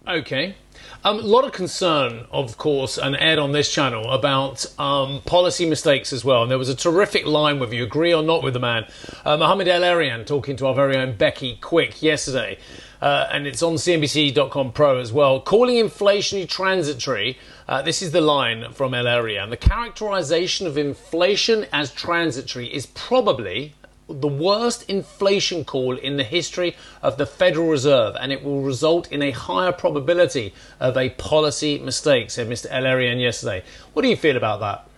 Okay. 0.07 0.55
Um, 1.05 1.19
a 1.19 1.23
lot 1.23 1.45
of 1.45 1.53
concern, 1.53 2.27
of 2.31 2.57
course, 2.57 2.97
and 2.97 3.15
aired 3.17 3.39
on 3.39 3.53
this 3.53 3.71
channel 3.71 4.11
about 4.11 4.65
um, 4.81 5.21
policy 5.27 5.69
mistakes 5.69 6.13
as 6.13 6.25
well. 6.25 6.43
And 6.43 6.51
there 6.51 6.59
was 6.59 6.71
a 6.71 6.75
terrific 6.75 7.27
line, 7.27 7.61
whether 7.61 7.75
you 7.75 7.85
agree 7.85 8.15
or 8.15 8.23
not 8.23 8.43
with 8.43 8.55
the 8.55 8.61
man, 8.61 8.87
uh, 9.25 9.37
Mohamed 9.37 9.69
El-Erian, 9.69 10.27
talking 10.27 10.57
to 10.57 10.67
our 10.67 10.75
very 10.75 10.97
own 10.97 11.17
Becky 11.17 11.57
Quick 11.61 12.03
yesterday. 12.03 12.59
Uh, 13.01 13.29
and 13.31 13.47
it's 13.47 13.63
on 13.63 13.75
CNBC.com 13.75 14.73
Pro 14.73 14.99
as 14.99 15.13
well, 15.13 15.41
calling 15.41 15.77
inflation 15.77 16.47
transitory 16.47 17.39
uh, 17.69 17.83
this 17.83 18.01
is 18.01 18.13
the 18.13 18.21
line 18.21 18.73
from 18.73 18.95
El-Erian. 18.95 19.51
The 19.51 19.57
characterization 19.57 20.67
of 20.67 20.79
inflation 20.79 21.67
as 21.73 21.93
transitory 21.93 22.73
is 22.73 22.87
probably 22.87 23.75
the 24.09 24.27
worst 24.29 24.89
inflation 24.89 25.67
call 25.67 25.99
in 25.99 26.17
the 26.17 26.25
history 26.25 26.75
of 27.03 27.19
the 27.19 27.27
Federal 27.27 27.69
Reserve, 27.69 28.17
and 28.19 28.33
it 28.33 28.43
will 28.43 28.63
result 28.63 29.13
in 29.13 29.21
a 29.21 29.33
higher 29.33 29.71
probability 29.71 30.55
of 30.81 30.97
a 30.97 31.11
policy 31.11 31.79
mistake, 31.79 32.31
said 32.31 32.49
Mr. 32.49 32.67
El-Erian 32.71 33.21
yesterday. 33.21 33.63
What 33.93 34.01
do 34.01 34.09
you 34.09 34.17
feel 34.17 34.39
about 34.39 34.61
that? 34.61 34.89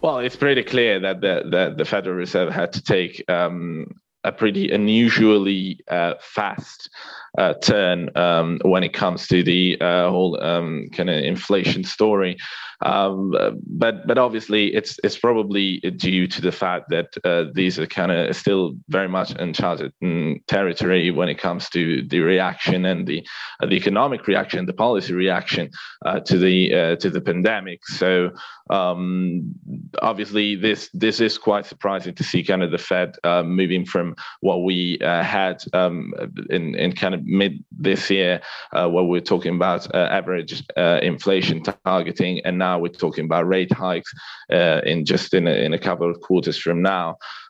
Well, 0.00 0.18
it's 0.18 0.36
pretty 0.36 0.64
clear 0.64 0.98
that 0.98 1.20
the, 1.20 1.42
the, 1.48 1.74
the 1.76 1.84
Federal 1.84 2.16
Reserve 2.16 2.52
had 2.52 2.72
to 2.72 2.82
take 2.82 3.24
um, 3.30 3.86
a 4.24 4.32
pretty 4.32 4.70
unusually 4.72 5.78
uh, 5.88 6.14
fast 6.20 6.90
uh, 7.38 7.54
turn 7.54 8.10
um, 8.16 8.60
when 8.64 8.82
it 8.84 8.92
comes 8.92 9.26
to 9.28 9.42
the 9.42 9.80
uh, 9.80 10.10
whole 10.10 10.42
um, 10.42 10.88
kind 10.92 11.10
of 11.10 11.16
inflation 11.16 11.84
story. 11.84 12.36
Um, 12.84 13.34
but 13.66 14.06
but 14.06 14.18
obviously 14.18 14.74
it's 14.74 14.98
it's 15.02 15.18
probably 15.18 15.80
due 15.96 16.26
to 16.26 16.40
the 16.42 16.52
fact 16.52 16.90
that 16.90 17.16
uh, 17.24 17.44
these 17.54 17.78
are 17.78 17.86
kind 17.86 18.12
of 18.12 18.36
still 18.36 18.74
very 18.88 19.08
much 19.08 19.30
uncharted 19.38 19.92
mm, 20.02 20.44
territory 20.46 21.10
when 21.10 21.28
it 21.28 21.38
comes 21.38 21.70
to 21.70 22.02
the 22.08 22.20
reaction 22.20 22.84
and 22.84 23.06
the 23.06 23.26
uh, 23.60 23.66
the 23.66 23.76
economic 23.76 24.26
reaction, 24.26 24.66
the 24.66 24.72
policy 24.72 25.14
reaction 25.14 25.70
uh, 26.04 26.20
to 26.20 26.38
the 26.38 26.74
uh, 26.74 26.96
to 26.96 27.08
the 27.08 27.20
pandemic. 27.20 27.86
So 27.86 28.30
um, 28.68 29.54
obviously 30.02 30.54
this 30.56 30.90
this 30.92 31.20
is 31.20 31.38
quite 31.38 31.64
surprising 31.64 32.14
to 32.16 32.24
see 32.24 32.44
kind 32.44 32.62
of 32.62 32.72
the 32.72 32.78
Fed 32.78 33.16
uh, 33.24 33.42
moving 33.42 33.86
from 33.86 34.14
what 34.40 34.64
we 34.64 34.98
uh, 34.98 35.22
had 35.22 35.62
um, 35.72 36.12
in 36.50 36.74
in 36.74 36.92
kind 36.92 37.14
of 37.14 37.24
mid 37.24 37.64
this 37.70 38.10
year, 38.10 38.42
where 38.72 38.88
we 38.88 39.16
we're 39.16 39.20
talking 39.20 39.54
about 39.54 39.94
average 39.94 40.62
inflation 40.76 41.62
targeting 41.84 42.40
and 42.44 42.58
now 42.58 42.65
now 42.66 42.78
we're 42.82 43.00
talking 43.06 43.24
about 43.24 43.46
rate 43.56 43.72
hikes 43.72 44.12
uh, 44.52 44.80
in 44.92 44.98
just 45.12 45.28
in 45.38 45.44
a, 45.46 45.54
in 45.66 45.72
a 45.74 45.78
couple 45.88 46.08
of 46.10 46.16
quarters 46.20 46.58
from 46.64 46.78
now. 46.96 47.06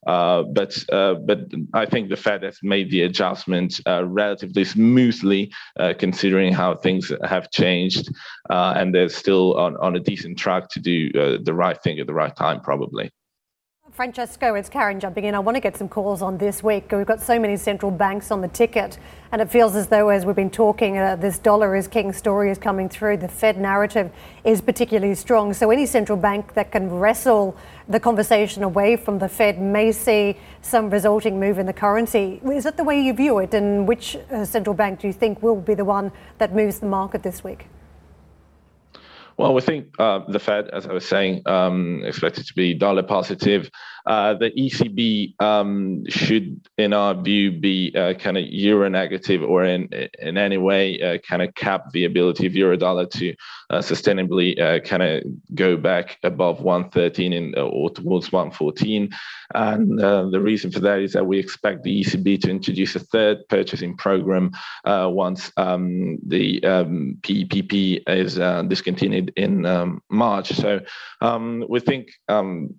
Uh, 0.07 0.43
but 0.59 0.73
uh, 0.99 1.15
but 1.29 1.41
I 1.83 1.85
think 1.93 2.05
the 2.09 2.23
Fed 2.27 2.43
has 2.49 2.59
made 2.63 2.89
the 2.91 3.03
adjustment 3.09 3.71
uh, 3.91 4.05
relatively 4.23 4.65
smoothly, 4.65 5.43
uh, 5.81 5.95
considering 6.05 6.53
how 6.53 6.71
things 6.75 7.05
have 7.35 7.51
changed, 7.51 8.07
and 8.49 8.95
they're 8.95 9.09
still 9.23 9.47
on, 9.65 9.73
on 9.87 9.97
a 9.97 10.01
decent 10.11 10.39
track 10.39 10.65
to 10.71 10.81
do 10.81 10.99
the 11.49 11.55
right 11.55 11.81
thing 11.83 11.99
at 12.01 12.07
the 12.07 12.19
right 12.23 12.37
time, 12.37 12.61
probably. 12.61 13.11
Francesco, 13.97 14.55
it's 14.57 14.69
Karen 14.69 15.01
jumping 15.01 15.25
in. 15.25 15.35
I 15.35 15.39
want 15.39 15.55
to 15.55 15.61
get 15.61 15.75
some 15.75 15.89
calls 15.89 16.21
on 16.21 16.37
this 16.37 16.63
week. 16.63 16.93
We've 16.93 17.07
got 17.07 17.23
so 17.23 17.39
many 17.39 17.57
central 17.57 17.91
banks 17.91 18.31
on 18.31 18.43
the 18.43 18.49
ticket, 18.49 18.99
and 19.33 19.41
it 19.41 19.51
feels 19.51 19.75
as 19.75 19.87
though, 19.87 20.11
as 20.11 20.27
we've 20.27 20.37
been 20.37 20.51
talking, 20.51 20.99
uh, 20.99 21.17
this 21.17 21.39
dollar 21.39 21.75
is 21.75 21.89
king 21.89 22.13
story 22.13 22.51
is 22.51 22.59
coming 22.59 22.91
through. 22.91 23.17
The 23.17 23.29
Fed 23.29 23.59
narrative 23.59 24.11
is 24.45 24.61
particularly 24.61 25.15
strong. 25.15 25.55
So, 25.55 25.71
any 25.71 25.87
central 25.87 26.19
bank 26.19 26.53
that 26.53 26.73
can 26.73 26.91
wrestle 26.91 27.57
the 27.89 27.99
conversation 27.99 28.63
away 28.63 28.97
from 28.97 29.19
the 29.19 29.31
Fed 29.31 29.59
may 29.59 29.93
see 29.93 30.37
some 30.61 30.91
resulting 30.91 31.41
move 31.41 31.59
in 31.59 31.65
the 31.65 31.73
currency. 31.73 32.39
Is 32.45 32.65
that 32.65 32.77
the 32.77 32.85
way 32.85 33.01
you 33.01 33.15
view 33.15 33.39
it? 33.39 33.55
And 33.55 33.89
which 33.89 34.15
uh, 34.31 34.45
central 34.45 34.75
bank 34.75 35.01
do 35.01 35.07
you 35.07 35.15
think 35.15 35.43
will 35.43 35.57
be 35.57 35.73
the 35.73 35.87
one 35.87 36.13
that 36.37 36.55
moves 36.55 36.81
the 36.81 36.87
market 36.87 37.23
this 37.23 37.43
week? 37.43 37.67
Well, 39.39 39.53
we 39.53 39.61
think 39.61 39.95
uh, 39.99 40.21
the 40.29 40.39
Fed, 40.39 40.69
as 40.71 40.87
I 40.87 40.93
was 40.93 41.07
saying, 41.07 41.43
um, 41.47 42.03
expected 42.05 42.47
to 42.47 42.55
be 42.55 42.73
dollar 42.73 43.03
positive. 43.03 43.71
Uh, 44.07 44.35
the 44.35 44.51
ECB 44.53 45.41
um, 45.43 46.05
should, 46.09 46.69
in 46.79 46.93
our 46.93 47.15
view, 47.15 47.51
be 47.51 47.93
uh, 47.97 48.15
kind 48.15 48.39
of 48.39 48.45
euro 48.45 48.89
negative 48.89 49.43
or 49.43 49.65
in 49.65 49.89
in 50.21 50.39
any 50.39 50.59
way 50.59 51.01
uh, 51.03 51.19
kind 51.19 51.43
of 51.43 51.53
cap 51.55 51.91
the 51.91 52.05
ability 52.05 52.47
of 52.47 52.55
euro 52.55 52.77
dollar 52.77 53.07
to 53.07 53.35
uh, 53.71 53.79
sustainably 53.79 54.61
uh, 54.61 54.79
kind 54.81 55.03
of 55.03 55.25
go 55.55 55.77
back 55.77 56.19
above 56.23 56.61
113 56.61 57.33
in, 57.33 57.59
or 57.59 57.91
towards 57.91 58.31
114. 58.31 59.11
And 59.55 59.99
the 59.99 60.41
reason 60.41 60.71
for 60.71 60.81
that 60.81 61.01
is 61.01 61.13
that 61.13 61.27
we 61.27 61.39
expect 61.39 61.83
the 61.83 62.03
ECB 62.03 62.41
to 62.43 62.51
introduce 62.51 62.95
a 62.95 63.01
third 63.01 63.49
purchasing 63.49 63.97
program 63.97 64.53
once 64.85 65.51
um, 65.57 66.19
the 66.27 66.63
um, 66.65 67.19
PEPP 67.23 68.03
is 68.07 68.37
discontinued 68.69 69.33
in 69.37 69.67
um, 69.67 70.03
March. 70.11 70.53
So 70.53 70.81
um, 71.21 71.65
we 71.69 71.81
think 71.81 72.11
um, 72.29 72.75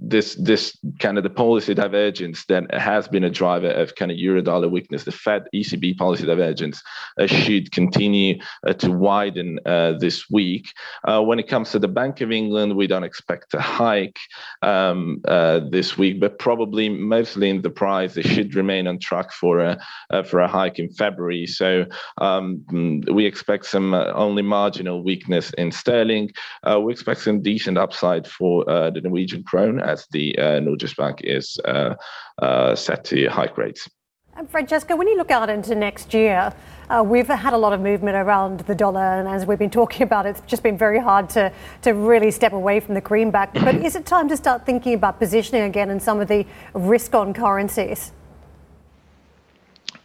this 0.00 0.36
this 0.36 0.76
kind 1.00 1.18
of 1.18 1.24
the 1.24 1.30
policy 1.30 1.74
divergence 1.74 2.44
that 2.46 2.72
has 2.74 3.08
been 3.08 3.24
a 3.24 3.30
driver 3.30 3.70
of 3.70 3.94
kind 3.96 4.10
of 4.10 4.16
eurodollar 4.16 4.70
weakness, 4.70 5.04
the 5.04 5.12
Fed 5.12 5.46
ECB 5.54 5.96
policy 5.96 6.24
divergence 6.24 6.82
uh, 7.18 7.26
should 7.26 7.72
continue 7.72 8.38
uh, 8.66 8.72
to 8.74 8.90
widen 8.90 9.58
uh, 9.66 9.94
this 9.98 10.30
week. 10.30 10.72
Uh, 11.04 11.20
when 11.22 11.38
it 11.38 11.48
comes 11.48 11.70
to 11.70 11.78
the 11.78 11.88
Bank 11.88 12.20
of 12.20 12.30
England, 12.30 12.76
we 12.76 12.86
don't 12.86 13.04
expect 13.04 13.54
a 13.54 13.60
hike 13.60 14.18
um, 14.62 15.20
uh, 15.26 15.60
this 15.70 15.98
week, 15.98 16.20
but 16.20 16.38
probably 16.38 16.88
mostly 16.88 17.50
in 17.50 17.62
the 17.62 17.70
price, 17.70 18.14
they 18.14 18.22
should 18.22 18.54
remain 18.54 18.86
on 18.86 18.98
track 18.98 19.32
for 19.32 19.60
a 19.60 19.78
uh, 20.10 20.22
for 20.22 20.40
a 20.40 20.48
hike 20.48 20.78
in 20.78 20.90
February. 20.90 21.46
So 21.46 21.86
um, 22.18 22.62
we 23.10 23.26
expect 23.26 23.66
some 23.66 23.94
only 23.94 24.42
marginal 24.42 25.02
weakness 25.02 25.50
in 25.58 25.72
sterling. 25.72 26.30
we 26.80 26.92
expect 26.92 27.20
some 27.20 27.42
decent 27.42 27.78
upside 27.78 28.26
for 28.26 28.64
the 28.64 29.00
Norwegian 29.02 29.42
krone 29.42 29.71
as 29.80 30.06
the 30.10 30.36
uh, 30.38 30.60
Norges 30.60 30.96
Bank 30.96 31.20
is 31.22 31.58
uh, 31.64 31.94
uh, 32.40 32.74
set 32.74 33.04
to 33.06 33.26
hike 33.26 33.56
rates. 33.58 33.88
And 34.34 34.48
Francesca, 34.48 34.96
when 34.96 35.08
you 35.08 35.16
look 35.18 35.30
out 35.30 35.50
into 35.50 35.74
next 35.74 36.14
year, 36.14 36.54
uh, 36.88 37.02
we've 37.04 37.28
had 37.28 37.52
a 37.52 37.56
lot 37.58 37.74
of 37.74 37.80
movement 37.80 38.16
around 38.16 38.60
the 38.60 38.74
dollar, 38.74 39.00
and 39.00 39.28
as 39.28 39.44
we've 39.44 39.58
been 39.58 39.70
talking 39.80 40.02
about, 40.02 40.24
it's 40.24 40.40
just 40.42 40.62
been 40.62 40.78
very 40.78 40.98
hard 40.98 41.28
to, 41.30 41.52
to 41.82 41.92
really 41.92 42.30
step 42.30 42.52
away 42.52 42.80
from 42.80 42.94
the 42.94 43.00
greenback. 43.00 43.52
But 43.52 43.74
is 43.76 43.94
it 43.94 44.06
time 44.06 44.28
to 44.30 44.36
start 44.36 44.64
thinking 44.64 44.94
about 44.94 45.18
positioning 45.18 45.62
again 45.62 45.90
in 45.90 46.00
some 46.00 46.20
of 46.20 46.28
the 46.28 46.46
risk 46.72 47.14
on 47.14 47.34
currencies? 47.34 48.12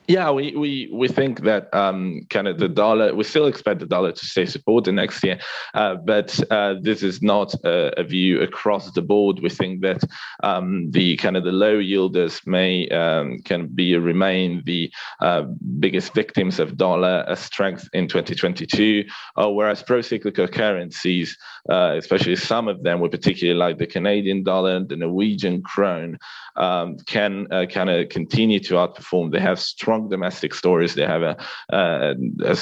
Yeah, 0.07 0.31
we, 0.31 0.55
we, 0.55 0.89
we 0.93 1.09
think 1.09 1.41
that 1.41 1.73
um, 1.73 2.21
kind 2.29 2.47
of 2.47 2.59
the 2.59 2.69
dollar, 2.69 3.13
we 3.13 3.25
still 3.25 3.45
expect 3.45 3.81
the 3.81 3.85
dollar 3.85 4.13
to 4.13 4.25
stay 4.25 4.45
supported 4.45 4.93
next 4.93 5.21
year, 5.21 5.37
uh, 5.73 5.95
but 5.95 6.39
uh, 6.49 6.75
this 6.81 7.03
is 7.03 7.21
not 7.21 7.53
a, 7.65 7.99
a, 7.99 8.03
view 8.05 8.41
across 8.41 8.89
the 8.91 9.01
board. 9.01 9.39
We 9.41 9.49
think 9.49 9.81
that 9.81 10.01
um, 10.43 10.91
the 10.91 11.17
kind 11.17 11.35
of 11.35 11.43
the 11.43 11.51
low 11.51 11.77
yielders 11.77 12.47
may 12.47 12.87
um, 12.87 13.39
can 13.39 13.67
be 13.67 13.97
remain 13.97 14.63
the 14.65 14.89
uh, 15.19 15.41
biggest 15.79 16.13
victims 16.13 16.57
of 16.57 16.77
dollar 16.77 17.25
strength 17.35 17.89
in 17.91 18.07
2022, 18.07 19.03
uh, 19.35 19.49
whereas 19.49 19.83
pro-cyclical 19.83 20.47
currencies, 20.47 21.37
uh, 21.69 21.95
especially 21.97 22.37
some 22.37 22.69
of 22.69 22.81
them, 22.83 23.01
were 23.01 23.09
particularly 23.09 23.59
like 23.59 23.77
the 23.77 23.85
Canadian 23.85 24.43
dollar, 24.43 24.77
and 24.77 24.87
the 24.87 24.95
Norwegian 24.95 25.61
krone, 25.63 26.17
um, 26.57 26.97
can 27.05 27.47
uh, 27.51 27.65
kind 27.65 27.89
of 27.89 28.09
continue 28.09 28.59
to 28.59 28.73
outperform. 28.75 29.31
They 29.31 29.39
have 29.39 29.59
strong 29.59 30.09
domestic 30.09 30.53
stories. 30.53 30.95
They 30.95 31.05
have 31.05 31.21
a, 31.21 31.37
a, 31.69 32.15
a 32.43 32.57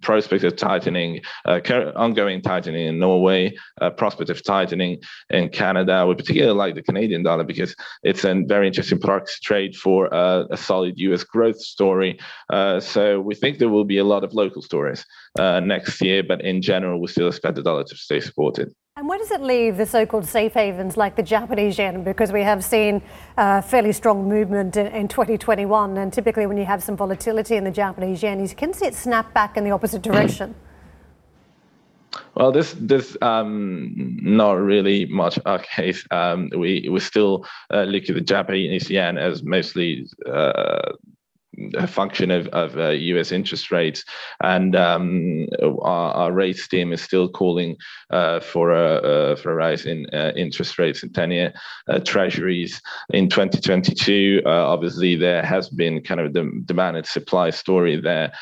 prospect 0.00 0.44
of 0.44 0.56
tightening, 0.56 1.20
uh, 1.44 1.60
ongoing 1.96 2.42
tightening 2.42 2.86
in 2.86 2.98
Norway, 2.98 3.56
a 3.80 3.90
prospect 3.90 4.30
of 4.30 4.42
tightening 4.44 4.98
in 5.30 5.48
Canada. 5.48 6.06
We 6.06 6.14
particularly 6.14 6.54
like 6.54 6.74
the 6.74 6.82
Canadian 6.82 7.22
dollar 7.22 7.44
because 7.44 7.74
it's 8.02 8.24
a 8.24 8.42
very 8.46 8.66
interesting 8.66 8.98
product 8.98 9.42
trade 9.42 9.76
for 9.76 10.12
uh, 10.14 10.44
a 10.50 10.56
solid 10.56 10.98
US 10.98 11.24
growth 11.24 11.60
story. 11.60 12.18
Uh, 12.50 12.80
so 12.80 13.20
we 13.20 13.34
think 13.34 13.58
there 13.58 13.68
will 13.68 13.84
be 13.84 13.98
a 13.98 14.04
lot 14.04 14.24
of 14.24 14.32
local 14.34 14.62
stories 14.62 15.04
uh, 15.38 15.60
next 15.60 16.00
year, 16.00 16.22
but 16.22 16.40
in 16.42 16.62
general, 16.62 17.00
we 17.00 17.08
still 17.08 17.28
expect 17.28 17.56
the 17.56 17.62
dollar 17.62 17.84
to 17.84 17.96
stay 17.96 18.20
supported. 18.20 18.72
And 19.00 19.08
where 19.08 19.18
does 19.18 19.30
it 19.30 19.40
leave 19.40 19.78
the 19.78 19.86
so-called 19.86 20.26
safe 20.26 20.52
havens 20.52 20.94
like 20.94 21.16
the 21.16 21.22
Japanese 21.22 21.78
yen? 21.78 22.04
Because 22.04 22.32
we 22.32 22.42
have 22.42 22.62
seen 22.62 23.00
uh, 23.38 23.62
fairly 23.62 23.92
strong 23.92 24.28
movement 24.28 24.76
in, 24.76 24.88
in, 24.88 25.08
2021, 25.08 25.96
and 25.96 26.12
typically 26.12 26.44
when 26.44 26.58
you 26.58 26.66
have 26.66 26.82
some 26.82 26.98
volatility 26.98 27.56
in 27.56 27.64
the 27.64 27.70
Japanese 27.70 28.22
yen, 28.22 28.46
you 28.46 28.54
can 28.54 28.74
see 28.74 28.84
it 28.84 28.94
snap 28.94 29.32
back 29.32 29.56
in 29.56 29.64
the 29.64 29.70
opposite 29.70 30.02
direction. 30.02 30.54
Well, 32.34 32.52
this 32.52 32.74
this 32.74 33.16
um, 33.22 34.18
not 34.20 34.58
really 34.60 35.06
much 35.06 35.38
our 35.46 35.60
case. 35.60 36.06
Um, 36.10 36.50
we 36.54 36.86
we 36.90 37.00
still 37.00 37.46
uh, 37.72 37.84
look 37.84 38.06
at 38.06 38.14
the 38.14 38.20
Japanese 38.20 38.90
yen 38.90 39.16
as 39.16 39.42
mostly 39.42 40.06
uh, 40.30 40.92
a 41.74 41.86
function 41.86 42.30
of, 42.30 42.46
of 42.48 42.76
uh, 42.76 42.90
US 42.90 43.32
interest 43.32 43.70
rates. 43.70 44.04
And 44.42 44.76
um, 44.76 45.46
our, 45.82 46.12
our, 46.12 46.32
rates 46.32 46.68
team 46.68 46.92
is 46.92 47.02
still 47.02 47.28
calling 47.28 47.76
uh, 48.10 48.40
for, 48.40 48.70
a, 48.70 48.94
uh, 48.96 49.36
for 49.36 49.52
a 49.52 49.54
rise 49.54 49.84
in 49.84 50.06
uh, 50.12 50.32
interest 50.36 50.78
rates 50.78 51.02
in 51.02 51.12
10 51.12 51.30
year 51.30 51.52
uh, 51.88 51.98
treasuries 52.00 52.80
in 53.12 53.28
2022. 53.28 54.42
Uh, 54.46 54.48
obviously, 54.48 55.16
there 55.16 55.42
has 55.42 55.68
been 55.68 56.00
kind 56.02 56.20
of 56.20 56.32
the 56.32 56.50
demand 56.64 56.96
and 56.96 57.06
supply 57.06 57.50
story 57.50 58.00
there 58.00 58.32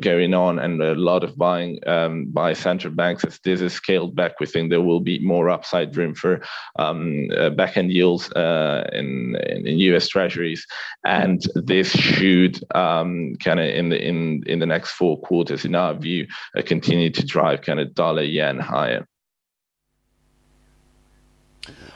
going 0.00 0.34
on, 0.34 0.58
and 0.58 0.80
a 0.82 0.94
lot 0.94 1.24
of 1.24 1.36
buying 1.36 1.78
um, 1.86 2.26
by 2.26 2.52
central 2.52 2.94
banks. 2.94 3.24
As 3.24 3.38
this 3.44 3.60
is 3.60 3.72
scaled 3.72 4.14
back, 4.14 4.38
we 4.40 4.46
think 4.46 4.70
there 4.70 4.80
will 4.80 5.00
be 5.00 5.18
more 5.18 5.50
upside 5.50 5.96
room 5.96 6.14
for 6.14 6.40
um, 6.78 7.28
back 7.56 7.76
end 7.76 7.92
yields 7.92 8.30
in, 8.36 9.36
in 9.36 9.78
US 9.78 10.08
treasuries. 10.08 10.66
And 11.04 11.42
this 11.54 11.90
should 11.90 12.51
um, 12.74 13.34
kind 13.36 13.60
of 13.60 13.66
in 13.66 13.88
the 13.88 14.00
in 14.00 14.42
in 14.46 14.58
the 14.58 14.66
next 14.66 14.92
four 14.92 15.18
quarters, 15.20 15.64
in 15.64 15.74
our 15.74 15.94
view, 15.94 16.26
uh, 16.56 16.62
continue 16.64 17.10
to 17.10 17.24
drive 17.24 17.62
kind 17.62 17.80
of 17.80 17.94
dollar 17.94 18.22
yen 18.22 18.58
higher. 18.58 19.06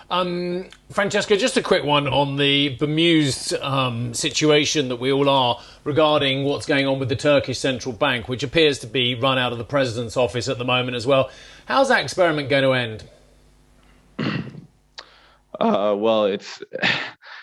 Um, 0.09 0.67
Francesca, 0.91 1.37
just 1.37 1.57
a 1.57 1.63
quick 1.63 1.83
one 1.83 2.07
on 2.07 2.37
the 2.37 2.77
bemused 2.77 3.55
um, 3.55 4.15
situation 4.15 4.89
that 4.89 4.97
we 4.97 5.11
all 5.11 5.29
are 5.29 5.61
regarding 5.83 6.45
what's 6.45 6.65
going 6.65 6.87
on 6.87 7.01
with 7.01 7.09
the 7.09 7.17
Turkish 7.17 7.59
central 7.59 7.93
bank, 7.93 8.29
which 8.29 8.45
appears 8.45 8.79
to 8.81 8.87
be 8.87 9.17
run 9.17 9.37
out 9.37 9.51
of 9.51 9.59
the 9.59 9.65
president's 9.65 10.17
office 10.17 10.49
at 10.49 10.59
the 10.59 10.65
moment 10.65 10.97
as 10.97 11.07
well. 11.07 11.31
How's 11.65 11.89
that 11.89 12.05
experiment 12.05 12.49
going 12.49 12.63
to 12.63 12.73
end? 12.73 13.05
Uh, 15.59 15.95
well, 15.97 16.27
it's 16.27 16.63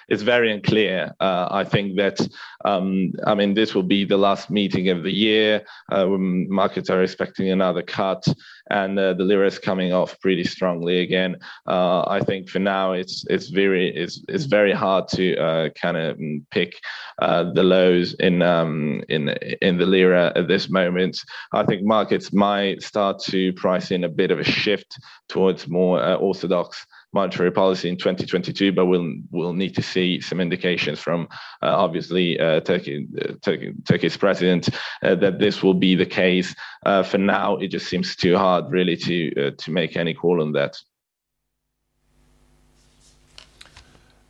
it's 0.07 0.21
very 0.21 0.51
unclear. 0.51 1.13
Uh, 1.19 1.47
I 1.51 1.63
think 1.63 1.97
that 1.97 2.19
um, 2.65 3.13
I 3.25 3.35
mean 3.35 3.53
this 3.53 3.73
will 3.75 3.83
be 3.83 4.05
the 4.05 4.17
last 4.17 4.49
meeting 4.49 4.89
of 4.89 5.03
the 5.03 5.11
year. 5.11 5.63
Uh, 5.91 6.07
markets 6.07 6.89
are 6.89 7.03
expecting 7.03 7.49
another 7.49 7.81
cut, 7.81 8.23
and 8.69 8.97
uh, 8.97 9.13
the 9.13 9.23
lira 9.23 9.47
is 9.47 9.59
coming 9.59 9.93
off 9.93 10.19
pretty 10.19 10.43
strongly 10.43 10.99
again. 11.01 11.37
Uh, 11.67 12.03
I 12.07 12.19
think 12.21 12.49
for 12.49 12.59
now 12.59 12.93
it's 12.93 13.25
it's 13.29 13.49
very 13.49 13.95
it's 13.95 14.23
it's 14.27 14.45
very 14.45 14.73
hard 14.73 15.07
to 15.09 15.37
uh, 15.37 15.69
kind 15.69 15.97
of 15.97 16.19
pick 16.51 16.73
uh, 17.21 17.51
the 17.53 17.63
lows 17.63 18.13
in 18.15 18.41
um, 18.41 19.03
in 19.09 19.29
in 19.61 19.77
the 19.77 19.85
lira 19.85 20.31
at 20.35 20.47
this 20.47 20.69
moment. 20.69 21.19
I 21.53 21.63
think 21.63 21.83
markets 21.83 22.33
might 22.33 22.81
start 22.81 23.19
to 23.29 23.53
price 23.53 23.91
in 23.91 24.03
a 24.03 24.09
bit 24.09 24.31
of 24.31 24.39
a 24.39 24.43
shift 24.43 24.97
towards 25.29 25.67
more 25.67 26.03
orthodox 26.15 26.85
monetary 27.13 27.51
policy 27.51 27.89
in 27.89 27.97
2022, 27.97 28.71
but 28.71 28.85
we'll 28.85 29.13
we'll 29.31 29.53
need 29.53 29.75
to 29.75 29.81
see 29.81 30.19
some 30.19 30.39
indications 30.39 30.99
from 30.99 31.27
uh, 31.61 31.67
obviously 31.67 32.39
uh, 32.39 32.59
Turkey, 32.61 33.07
uh, 33.21 33.33
Turkey, 33.41 33.73
Turkey's 33.85 34.17
president 34.17 34.69
uh, 35.03 35.15
that 35.15 35.39
this 35.39 35.63
will 35.63 35.73
be 35.73 35.95
the 35.95 36.05
case. 36.05 36.55
Uh, 36.85 37.03
for 37.03 37.17
now, 37.17 37.57
it 37.57 37.67
just 37.69 37.87
seems 37.87 38.15
too 38.15 38.37
hard, 38.37 38.65
really, 38.69 38.97
to 38.97 39.51
to 39.51 39.71
make 39.71 39.95
any 39.95 40.13
call 40.13 40.41
on 40.41 40.51
that. 40.53 40.75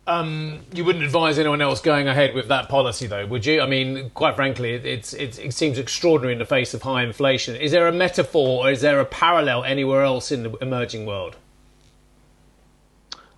Um, 0.06 0.60
you 0.74 0.84
wouldn't 0.84 1.04
advise 1.04 1.38
anyone 1.38 1.62
else 1.62 1.80
going 1.80 2.08
ahead 2.08 2.34
with 2.34 2.48
that 2.48 2.68
policy, 2.68 3.06
though, 3.06 3.24
would 3.26 3.46
you? 3.46 3.62
I 3.62 3.66
mean, 3.66 4.10
quite 4.10 4.36
frankly, 4.36 4.74
it's, 4.74 5.14
it's, 5.14 5.38
it 5.38 5.54
seems 5.54 5.78
extraordinary 5.78 6.34
in 6.34 6.38
the 6.38 6.44
face 6.44 6.74
of 6.74 6.82
high 6.82 7.02
inflation. 7.04 7.56
Is 7.56 7.72
there 7.72 7.88
a 7.88 7.92
metaphor 7.92 8.66
or 8.66 8.70
is 8.70 8.82
there 8.82 9.00
a 9.00 9.06
parallel 9.06 9.64
anywhere 9.64 10.02
else 10.02 10.30
in 10.30 10.42
the 10.42 10.50
emerging 10.58 11.06
world? 11.06 11.36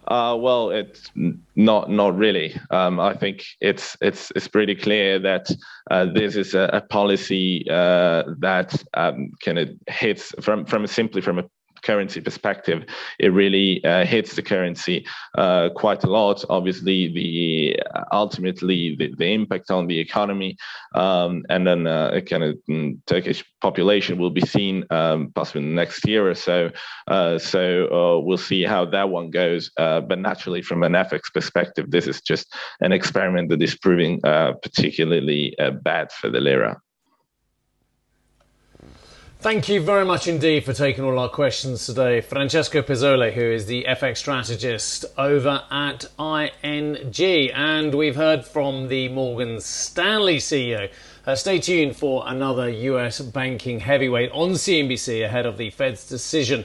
Uh, 0.09 0.37
well, 0.39 0.71
it's 0.71 1.11
not 1.57 1.91
not 1.91 2.17
really. 2.17 2.55
Um, 2.71 3.01
I 3.01 3.15
think 3.15 3.45
it's 3.61 3.97
it's 4.01 4.31
it's 4.37 4.47
pretty 4.47 4.77
clear 4.77 5.19
that 5.19 5.51
uh, 5.91 6.07
this 6.13 6.37
is 6.37 6.55
a, 6.55 6.71
a 6.73 6.81
policy 6.81 7.67
uh, 7.69 8.23
that 8.39 8.83
um, 8.95 9.33
kind 9.45 9.59
of 9.59 9.71
hits 9.89 10.33
from 10.41 10.65
from 10.65 10.87
simply 10.87 11.23
from 11.23 11.41
a 11.41 11.45
currency 11.87 12.21
perspective, 12.21 12.85
it 13.19 13.29
really 13.29 13.85
uh, 13.85 14.05
hits 14.05 14.35
the 14.35 14.43
currency 14.43 15.07
uh, 15.39 15.69
quite 15.75 16.03
a 16.05 16.11
lot. 16.11 16.45
Obviously, 16.51 17.09
the 17.13 17.81
uh, 17.95 18.05
ultimately 18.13 18.97
the, 18.97 19.15
the, 19.17 19.33
impact 19.37 19.71
on 19.71 19.87
the 19.87 19.99
economy 19.99 20.57
um, 20.95 21.45
and 21.49 21.67
then 21.67 21.87
uh, 21.87 22.21
kind 22.29 22.43
of 22.43 22.59
mm, 22.69 22.99
Turkish 23.07 23.45
population 23.61 24.19
will 24.19 24.31
be 24.31 24.47
seen 24.57 24.85
um, 24.91 25.31
possibly 25.35 25.63
in 25.63 25.69
the 25.69 25.75
next 25.75 26.07
year 26.07 26.29
or 26.29 26.35
so. 26.35 26.71
Uh, 27.07 27.39
so 27.39 27.63
uh, 27.99 28.19
we'll 28.25 28.47
see 28.51 28.63
how 28.63 28.85
that 28.85 29.09
one 29.09 29.31
goes. 29.31 29.71
but 29.77 30.19
naturally, 30.19 30.63
from 30.63 30.83
an 30.83 30.93
FX 30.93 31.21
perspective, 31.33 31.91
this 31.91 32.07
is 32.07 32.21
just 32.21 32.47
an 32.81 32.93
experiment 32.93 33.49
that 33.51 33.63
is 33.63 33.77
proving 33.77 34.21
particularly 34.67 35.55
bad 35.83 36.11
for 36.13 36.29
the 36.31 36.41
lira. 36.41 36.77
Thank 39.39 39.69
you 39.69 39.83
very 39.83 40.07
much 40.07 40.27
indeed 40.27 40.65
for 40.65 40.73
taking 40.73 41.05
all 41.05 41.19
our 41.19 41.29
questions 41.29 41.85
today. 41.85 42.23
Francesco 42.23 42.81
Pezzoli, 42.81 43.33
who 43.35 43.43
is 43.43 43.67
the 43.67 43.85
FX 43.87 44.17
strategist 44.17 45.05
over 45.19 45.63
at 45.71 46.07
ING. 46.19 47.51
And 47.55 47.95
we've 47.95 48.17
heard 48.17 48.47
from 48.47 48.89
the 48.89 49.09
Morgan 49.11 49.61
Stanley 49.61 50.39
CEO. 50.39 50.91
Uh, 51.27 51.35
stay 51.35 51.61
tuned 51.61 51.97
for 51.97 52.25
another 52.27 52.71
US 52.71 53.21
banking 53.21 53.81
heavyweight 53.81 54.31
on 54.33 54.53
CNBC 54.53 55.23
ahead 55.23 55.45
of 55.45 55.59
the 55.59 55.69
Fed's 55.69 56.09
decision 56.09 56.65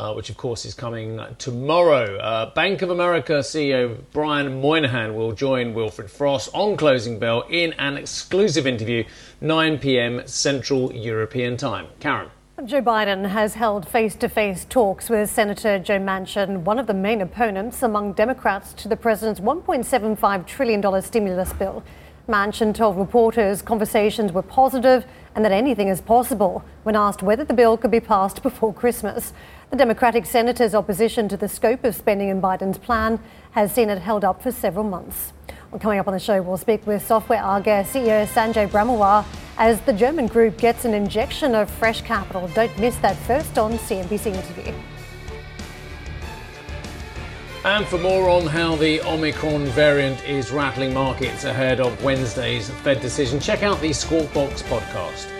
uh, 0.00 0.14
which 0.14 0.30
of 0.30 0.36
course 0.38 0.64
is 0.64 0.72
coming 0.72 1.20
tomorrow. 1.36 2.16
Uh, 2.16 2.54
Bank 2.54 2.80
of 2.80 2.88
America 2.88 3.34
CEO 3.40 3.98
Brian 4.12 4.62
Moynihan 4.62 5.14
will 5.14 5.32
join 5.32 5.74
Wilfred 5.74 6.10
Frost 6.10 6.48
on 6.54 6.76
Closing 6.78 7.18
Bell 7.18 7.44
in 7.50 7.74
an 7.74 7.98
exclusive 7.98 8.66
interview, 8.66 9.04
9 9.42 9.78
pm 9.78 10.26
Central 10.26 10.90
European 10.94 11.58
Time. 11.58 11.86
Karen. 12.00 12.30
Joe 12.64 12.82
Biden 12.82 13.28
has 13.28 13.54
held 13.54 13.86
face 13.88 14.14
to 14.16 14.28
face 14.28 14.66
talks 14.68 15.10
with 15.10 15.28
Senator 15.28 15.78
Joe 15.78 15.98
Manchin, 15.98 16.62
one 16.62 16.78
of 16.78 16.86
the 16.86 16.94
main 16.94 17.20
opponents 17.20 17.82
among 17.82 18.14
Democrats 18.14 18.72
to 18.74 18.88
the 18.88 18.96
president's 18.96 19.40
$1.75 19.40 20.46
trillion 20.46 21.02
stimulus 21.02 21.52
bill. 21.52 21.82
Manchin 22.28 22.74
told 22.74 22.96
reporters 22.96 23.60
conversations 23.60 24.32
were 24.32 24.42
positive 24.42 25.04
and 25.34 25.44
that 25.44 25.52
anything 25.52 25.88
is 25.88 26.00
possible 26.00 26.64
when 26.84 26.96
asked 26.96 27.22
whether 27.22 27.44
the 27.44 27.54
bill 27.54 27.76
could 27.76 27.90
be 27.90 28.00
passed 28.00 28.42
before 28.42 28.72
Christmas. 28.72 29.32
The 29.70 29.76
Democratic 29.76 30.26
senator's 30.26 30.74
opposition 30.74 31.28
to 31.28 31.36
the 31.36 31.48
scope 31.48 31.84
of 31.84 31.94
spending 31.94 32.28
in 32.28 32.42
Biden's 32.42 32.76
plan 32.76 33.20
has 33.52 33.72
seen 33.72 33.88
it 33.88 33.98
held 33.98 34.24
up 34.24 34.42
for 34.42 34.50
several 34.50 34.84
months. 34.84 35.32
Well, 35.70 35.78
coming 35.78 36.00
up 36.00 36.08
on 36.08 36.12
the 36.12 36.18
show, 36.18 36.42
we'll 36.42 36.56
speak 36.56 36.84
with 36.88 37.06
Software 37.06 37.38
AG 37.38 37.70
CEO 37.88 38.26
Sanjay 38.26 38.68
Brahmawar 38.68 39.24
as 39.58 39.80
the 39.82 39.92
German 39.92 40.26
group 40.26 40.58
gets 40.58 40.84
an 40.84 40.92
injection 40.92 41.54
of 41.54 41.70
fresh 41.70 42.00
capital. 42.00 42.48
Don't 42.48 42.76
miss 42.80 42.96
that 42.96 43.16
first 43.18 43.58
on 43.58 43.74
CNBC 43.74 44.34
interview. 44.34 44.74
And 47.64 47.86
for 47.86 47.98
more 47.98 48.28
on 48.28 48.48
how 48.48 48.74
the 48.74 49.00
Omicron 49.02 49.66
variant 49.66 50.28
is 50.28 50.50
rattling 50.50 50.92
markets 50.92 51.44
ahead 51.44 51.78
of 51.78 52.02
Wednesday's 52.02 52.70
Fed 52.70 53.00
decision, 53.00 53.38
check 53.38 53.62
out 53.62 53.80
the 53.80 53.92
Squawk 53.92 54.34
Box 54.34 54.62
podcast. 54.64 55.39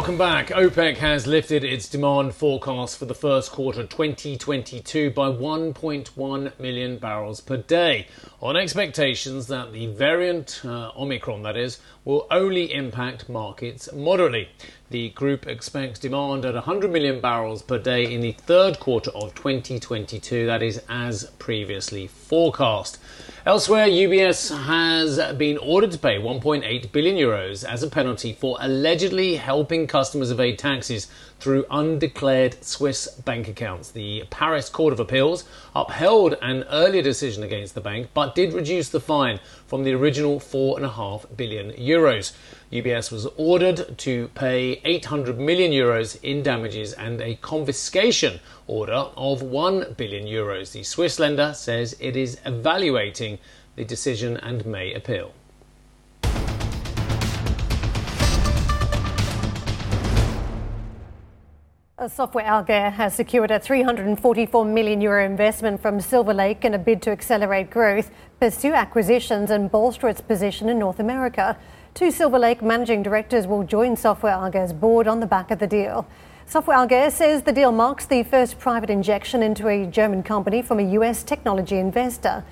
Welcome 0.00 0.16
back. 0.16 0.46
OPEC 0.48 0.96
has 0.96 1.26
lifted 1.26 1.62
its 1.62 1.86
demand 1.86 2.34
forecast 2.34 2.96
for 2.96 3.04
the 3.04 3.14
first 3.14 3.52
quarter 3.52 3.82
2022 3.82 5.10
by 5.10 5.28
1.1 5.28 6.58
million 6.58 6.96
barrels 6.96 7.42
per 7.42 7.58
day, 7.58 8.06
on 8.40 8.56
expectations 8.56 9.48
that 9.48 9.74
the 9.74 9.88
variant, 9.88 10.62
uh, 10.64 10.90
Omicron 10.96 11.42
that 11.42 11.58
is, 11.58 11.80
will 12.06 12.26
only 12.30 12.72
impact 12.72 13.28
markets 13.28 13.92
moderately. 13.92 14.48
The 14.88 15.10
group 15.10 15.46
expects 15.46 15.98
demand 15.98 16.46
at 16.46 16.54
100 16.54 16.90
million 16.90 17.20
barrels 17.20 17.60
per 17.60 17.78
day 17.78 18.10
in 18.10 18.22
the 18.22 18.32
third 18.32 18.80
quarter 18.80 19.10
of 19.10 19.34
2022, 19.34 20.46
that 20.46 20.62
is 20.62 20.82
as 20.88 21.26
previously 21.38 22.06
forecast. 22.06 22.98
Elsewhere, 23.46 23.86
UBS 23.86 24.54
has 24.66 25.18
been 25.38 25.56
ordered 25.56 25.92
to 25.92 25.98
pay 25.98 26.18
1.8 26.18 26.92
billion 26.92 27.16
euros 27.16 27.64
as 27.64 27.82
a 27.82 27.88
penalty 27.88 28.34
for 28.34 28.58
allegedly 28.60 29.36
helping 29.36 29.86
customers 29.86 30.30
evade 30.30 30.58
taxes 30.58 31.06
through 31.38 31.64
undeclared 31.70 32.62
Swiss 32.62 33.08
bank 33.08 33.48
accounts. 33.48 33.92
The 33.92 34.24
Paris 34.28 34.68
Court 34.68 34.92
of 34.92 35.00
Appeals 35.00 35.44
upheld 35.74 36.36
an 36.42 36.64
earlier 36.70 37.00
decision 37.00 37.42
against 37.42 37.74
the 37.74 37.80
bank 37.80 38.10
but 38.12 38.34
did 38.34 38.52
reduce 38.52 38.90
the 38.90 39.00
fine 39.00 39.40
from 39.66 39.84
the 39.84 39.94
original 39.94 40.38
4.5 40.38 41.34
billion 41.34 41.70
euros. 41.70 42.34
UBS 42.72 43.10
was 43.10 43.26
ordered 43.36 43.98
to 43.98 44.28
pay 44.28 44.80
800 44.84 45.40
million 45.40 45.72
euros 45.72 46.16
in 46.22 46.40
damages 46.44 46.92
and 46.92 47.20
a 47.20 47.34
confiscation 47.36 48.38
order 48.68 48.92
of 49.16 49.42
1 49.42 49.94
billion 49.96 50.24
euros. 50.24 50.70
The 50.70 50.84
Swiss 50.84 51.18
lender 51.18 51.52
says 51.52 51.96
it 51.98 52.16
is 52.16 52.38
evaluating 52.46 53.40
the 53.74 53.84
decision 53.84 54.36
and 54.36 54.64
may 54.64 54.94
appeal. 54.94 55.32
Software 62.08 62.46
AG 62.46 62.72
has 62.72 63.14
secured 63.14 63.50
a 63.50 63.58
344 63.58 64.64
million 64.64 65.00
euro 65.00 65.26
investment 65.26 65.82
from 65.82 66.00
Silver 66.00 66.32
Lake 66.32 66.64
in 66.64 66.72
a 66.72 66.78
bid 66.78 67.02
to 67.02 67.10
accelerate 67.10 67.68
growth, 67.68 68.10
pursue 68.38 68.72
acquisitions, 68.72 69.50
and 69.50 69.70
bolster 69.70 70.08
its 70.08 70.20
position 70.20 70.70
in 70.70 70.78
North 70.78 70.98
America. 70.98 71.58
Two 71.94 72.10
Silver 72.10 72.38
Lake 72.38 72.62
managing 72.62 73.02
directors 73.02 73.46
will 73.46 73.64
join 73.64 73.96
Software 73.96 74.32
AG's 74.46 74.72
board 74.72 75.06
on 75.06 75.20
the 75.20 75.26
back 75.26 75.50
of 75.50 75.58
the 75.58 75.66
deal. 75.66 76.06
Software 76.46 76.82
AG 76.84 77.10
says 77.10 77.42
the 77.42 77.52
deal 77.52 77.72
marks 77.72 78.06
the 78.06 78.22
first 78.22 78.58
private 78.58 78.90
injection 78.90 79.42
into 79.42 79.68
a 79.68 79.86
German 79.86 80.22
company 80.22 80.62
from 80.62 80.78
a 80.78 80.92
US 80.94 81.22
technology 81.22 81.78
investor. 81.78 82.44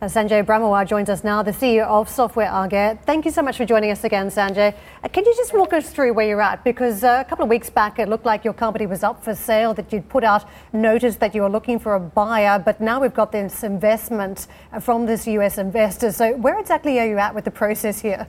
Uh, 0.00 0.06
Sanjay 0.06 0.44
Brahmawar 0.44 0.86
joins 0.86 1.10
us 1.10 1.22
now, 1.22 1.42
the 1.42 1.50
CEO 1.50 1.86
of 1.86 2.08
Software 2.08 2.50
AG. 2.52 2.98
Thank 3.04 3.24
you 3.24 3.30
so 3.30 3.42
much 3.42 3.56
for 3.56 3.64
joining 3.64 3.90
us 3.90 4.04
again, 4.04 4.28
Sanjay. 4.28 4.74
Uh, 5.02 5.08
can 5.08 5.24
you 5.24 5.34
just 5.36 5.52
walk 5.52 5.72
us 5.72 5.90
through 5.90 6.12
where 6.14 6.26
you're 6.26 6.40
at? 6.40 6.64
Because 6.64 7.04
uh, 7.04 7.22
a 7.24 7.28
couple 7.28 7.42
of 7.42 7.50
weeks 7.50 7.70
back, 7.70 7.98
it 7.98 8.08
looked 8.08 8.26
like 8.26 8.44
your 8.44 8.54
company 8.54 8.86
was 8.86 9.02
up 9.02 9.22
for 9.22 9.34
sale, 9.34 9.74
that 9.74 9.92
you'd 9.92 10.08
put 10.08 10.24
out 10.24 10.48
notice 10.72 11.16
that 11.16 11.34
you 11.34 11.42
were 11.42 11.50
looking 11.50 11.78
for 11.78 11.94
a 11.94 12.00
buyer, 12.00 12.58
but 12.58 12.80
now 12.80 13.00
we've 13.00 13.14
got 13.14 13.32
this 13.32 13.64
investment 13.64 14.46
uh, 14.72 14.80
from 14.80 15.04
this 15.04 15.26
US 15.26 15.58
investor. 15.58 16.10
So, 16.12 16.36
where 16.36 16.58
exactly 16.58 16.98
are 17.00 17.06
you 17.06 17.18
at 17.18 17.34
with 17.34 17.44
the 17.44 17.50
process 17.50 18.00
here? 18.00 18.26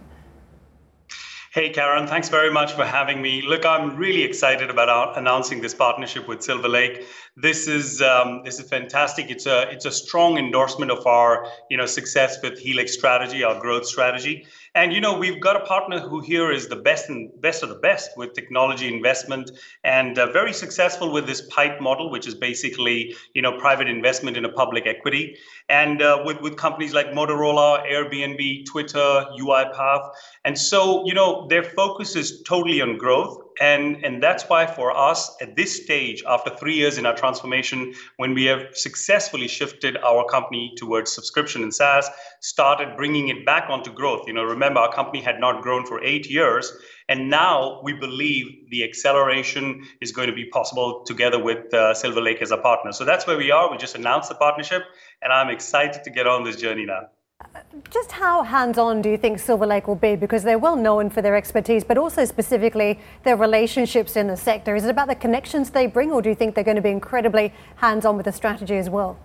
Hey, 1.56 1.70
Karen, 1.70 2.06
thanks 2.06 2.28
very 2.28 2.52
much 2.52 2.74
for 2.74 2.84
having 2.84 3.22
me. 3.22 3.42
Look, 3.42 3.66
I'm 3.66 3.96
really 3.96 4.24
excited 4.24 4.70
about 4.70 5.18
announcing 5.18 5.62
this 5.62 5.74
partnership 5.74 6.28
with 6.28 6.44
Silver 6.44 6.68
Lake. 6.68 7.06
This 7.38 7.70
is 7.70 8.02
um, 8.02 8.42
this 8.44 8.60
is 8.60 8.68
fantastic. 8.68 9.32
It's 9.32 9.46
a 9.46 9.70
it's 9.72 9.86
a 9.86 9.92
strong 9.92 10.38
endorsement 10.38 10.92
of 10.92 11.08
our 11.08 11.48
you 11.70 11.78
know 11.78 11.86
success 11.86 12.42
with 12.44 12.60
Helix 12.60 12.92
strategy, 12.92 13.46
our 13.46 13.58
growth 13.58 13.86
strategy. 13.86 14.46
And 14.76 14.92
you 14.92 15.00
know 15.00 15.18
we've 15.18 15.40
got 15.40 15.56
a 15.56 15.62
partner 15.62 16.02
who 16.02 16.20
here 16.20 16.52
is 16.52 16.68
the 16.68 16.76
best 16.76 17.08
and 17.08 17.32
best 17.40 17.64
of 17.64 17.70
the 17.70 17.76
best 17.76 18.12
with 18.18 18.34
technology 18.34 18.94
investment 18.94 19.50
and 19.86 20.20
uh, 20.20 20.34
very 20.34 20.52
successful 20.52 21.14
with 21.14 21.26
this 21.26 21.48
PIPE 21.50 21.80
model, 21.80 22.12
which 22.12 22.28
is 22.28 22.36
basically 22.36 23.16
you 23.34 23.42
know 23.42 23.58
private 23.58 23.88
investment 23.88 24.36
in 24.36 24.44
a 24.44 24.52
public 24.52 24.86
equity. 24.86 25.38
And 25.70 26.02
uh, 26.02 26.24
with 26.26 26.42
with 26.42 26.58
companies 26.58 26.94
like 26.94 27.08
Motorola, 27.08 27.90
Airbnb, 27.90 28.66
Twitter, 28.66 29.26
UiPath, 29.40 30.10
and 30.44 30.58
so 30.58 31.06
you 31.06 31.14
know 31.14 31.48
their 31.48 31.64
focus 31.64 32.18
is 32.18 32.42
totally 32.42 32.82
on 32.82 32.98
growth 32.98 33.45
and 33.62 34.04
and 34.04 34.22
that's 34.22 34.44
why 34.50 34.66
for 34.66 34.96
us 34.96 35.36
at 35.42 35.56
this 35.56 35.84
stage 35.84 36.24
after 36.28 36.50
3 36.50 36.74
years 36.74 36.98
in 36.98 37.06
our 37.06 37.16
transformation 37.16 37.94
when 38.18 38.34
we 38.34 38.46
have 38.46 38.64
successfully 38.74 39.48
shifted 39.48 39.98
our 39.98 40.26
company 40.26 40.74
towards 40.78 41.12
subscription 41.14 41.64
and 41.64 41.74
SaaS 41.74 42.10
started 42.42 42.96
bringing 42.98 43.30
it 43.30 43.46
back 43.46 43.70
onto 43.70 43.92
growth. 43.92 44.28
You 44.28 44.34
know 44.34 44.44
remember 44.44 44.80
our 44.80 44.94
company 44.94 45.22
had 45.22 45.40
not 45.40 45.62
grown 45.62 45.86
for 45.86 46.04
8 46.04 46.30
years 46.30 46.72
and 47.08 47.30
now 47.30 47.82
we 47.84 47.94
believe 47.94 48.70
the 48.70 48.84
acceleration 48.84 49.86
is 50.02 50.12
going 50.12 50.28
to 50.28 50.36
be 50.36 50.46
possible 50.46 51.04
together 51.06 51.42
with 51.42 51.74
uh, 51.74 51.94
Silver 51.94 52.22
Lake 52.22 52.42
as 52.42 52.52
a 52.52 52.58
partner. 52.58 52.92
So 52.92 53.06
that's 53.06 53.28
where 53.28 53.38
we 53.38 53.52
are. 53.52 53.72
We 53.72 53.78
just 53.78 53.96
announced 53.96 54.30
the 54.30 54.36
partnership 54.36 54.84
and 55.22 55.32
I'm 55.32 55.50
excited 55.50 56.04
to 56.04 56.10
get 56.10 56.28
on 56.28 56.44
this 56.44 56.56
journey 56.56 56.86
now 56.86 57.15
just 57.92 58.12
how 58.12 58.44
hands 58.44 58.78
on 58.78 59.02
do 59.02 59.10
you 59.10 59.18
think 59.18 59.40
Silver 59.40 59.66
Lake 59.66 59.88
will 59.88 59.96
be? 59.96 60.16
Because 60.16 60.44
they're 60.44 60.60
well 60.60 60.76
known 60.76 61.10
for 61.10 61.22
their 61.22 61.36
expertise, 61.36 61.84
but 61.84 61.98
also 61.98 62.26
specifically 62.26 63.00
their 63.24 63.36
relationships 63.36 64.16
in 64.16 64.28
the 64.28 64.38
sector. 64.38 64.76
Is 64.76 64.86
it 64.86 64.90
about 64.90 65.08
the 65.08 65.16
connections 65.16 65.70
they 65.70 65.88
bring, 65.88 66.12
or 66.12 66.22
do 66.22 66.30
you 66.30 66.36
think 66.36 66.56
they're 66.56 66.64
going 66.64 66.76
to 66.76 66.82
be 66.82 66.90
incredibly 66.90 67.54
hands 67.78 68.06
on 68.06 68.18
with 68.18 68.26
the 68.26 68.32
strategy 68.32 68.78
as 68.78 68.90
well? 68.90 69.18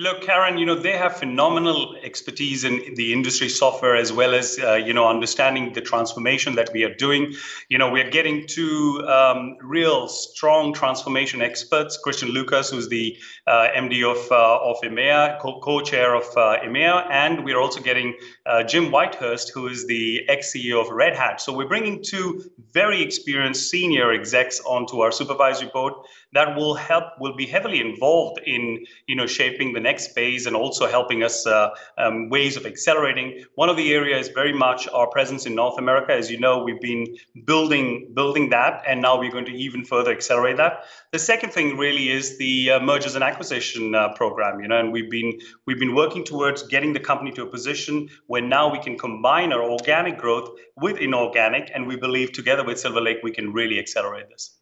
Look, 0.00 0.22
Karen, 0.22 0.58
you 0.58 0.64
know, 0.64 0.76
they 0.76 0.92
have 0.92 1.16
phenomenal 1.16 1.96
expertise 2.04 2.62
in 2.62 2.94
the 2.94 3.12
industry 3.12 3.48
software 3.48 3.96
as 3.96 4.12
well 4.12 4.32
as, 4.32 4.56
uh, 4.56 4.74
you 4.74 4.94
know, 4.94 5.08
understanding 5.08 5.72
the 5.72 5.80
transformation 5.80 6.54
that 6.54 6.70
we 6.72 6.84
are 6.84 6.94
doing. 6.94 7.34
You 7.68 7.78
know, 7.78 7.90
we're 7.90 8.08
getting 8.08 8.46
two 8.46 9.04
um, 9.08 9.56
real 9.60 10.06
strong 10.06 10.72
transformation 10.72 11.42
experts, 11.42 11.98
Christian 11.98 12.28
Lucas, 12.28 12.70
who's 12.70 12.88
the 12.88 13.18
uh, 13.48 13.70
MD 13.74 14.08
of, 14.08 14.30
uh, 14.30 14.70
of 14.70 14.76
EMEA, 14.84 15.40
co 15.40 15.80
chair 15.80 16.14
of 16.14 16.26
uh, 16.36 16.60
EMEA, 16.64 17.10
and 17.10 17.44
we're 17.44 17.58
also 17.58 17.80
getting 17.80 18.14
uh, 18.46 18.62
Jim 18.62 18.92
Whitehurst, 18.92 19.50
who 19.52 19.66
is 19.66 19.88
the 19.88 20.28
ex 20.28 20.54
CEO 20.54 20.80
of 20.80 20.90
Red 20.90 21.16
Hat. 21.16 21.40
So 21.40 21.52
we're 21.52 21.66
bringing 21.66 22.04
two 22.04 22.48
very 22.72 23.02
experienced 23.02 23.68
senior 23.68 24.12
execs 24.12 24.60
onto 24.60 25.00
our 25.00 25.10
supervisory 25.10 25.70
board 25.72 25.94
that 26.32 26.56
will 26.56 26.74
help 26.74 27.04
will 27.18 27.34
be 27.34 27.46
heavily 27.46 27.80
involved 27.80 28.40
in 28.44 28.84
you 29.06 29.16
know 29.16 29.26
shaping 29.26 29.72
the 29.72 29.80
next 29.80 30.08
phase 30.08 30.46
and 30.46 30.54
also 30.54 30.86
helping 30.86 31.22
us 31.22 31.46
uh, 31.46 31.70
um, 31.96 32.28
ways 32.28 32.56
of 32.56 32.66
accelerating. 32.66 33.44
One 33.54 33.68
of 33.68 33.76
the 33.76 33.92
areas 33.92 34.28
very 34.28 34.52
much 34.52 34.88
our 34.88 35.06
presence 35.06 35.46
in 35.46 35.54
north 35.54 35.78
america 35.78 36.12
as 36.12 36.30
you 36.30 36.38
know 36.38 36.62
we've 36.62 36.80
been 36.80 37.06
building 37.44 38.12
building 38.14 38.50
that 38.50 38.82
and 38.86 39.00
now 39.00 39.18
we're 39.18 39.32
going 39.32 39.46
to 39.46 39.56
even 39.56 39.84
further 39.84 40.10
accelerate 40.10 40.56
that. 40.58 40.84
The 41.12 41.18
second 41.18 41.52
thing 41.52 41.78
really 41.78 42.10
is 42.10 42.38
the 42.38 42.72
uh, 42.72 42.80
mergers 42.80 43.14
and 43.14 43.24
acquisition 43.24 43.94
uh, 43.94 44.12
program 44.14 44.60
you 44.60 44.68
know 44.68 44.78
and 44.78 44.92
we've 44.92 45.10
been 45.10 45.38
we've 45.66 45.78
been 45.78 45.94
working 45.94 46.24
towards 46.24 46.62
getting 46.64 46.92
the 46.92 47.00
company 47.00 47.32
to 47.32 47.42
a 47.42 47.46
position 47.46 48.08
where 48.26 48.42
now 48.42 48.70
we 48.70 48.78
can 48.78 48.98
combine 48.98 49.52
our 49.52 49.62
organic 49.62 50.18
growth 50.18 50.50
with 50.76 50.98
inorganic 50.98 51.70
and 51.74 51.86
we 51.86 51.96
believe 51.96 52.32
together 52.32 52.64
with 52.64 52.78
silver 52.78 53.00
lake 53.00 53.18
we 53.22 53.30
can 53.30 53.52
really 53.52 53.78
accelerate 53.78 54.28
this 54.28 54.57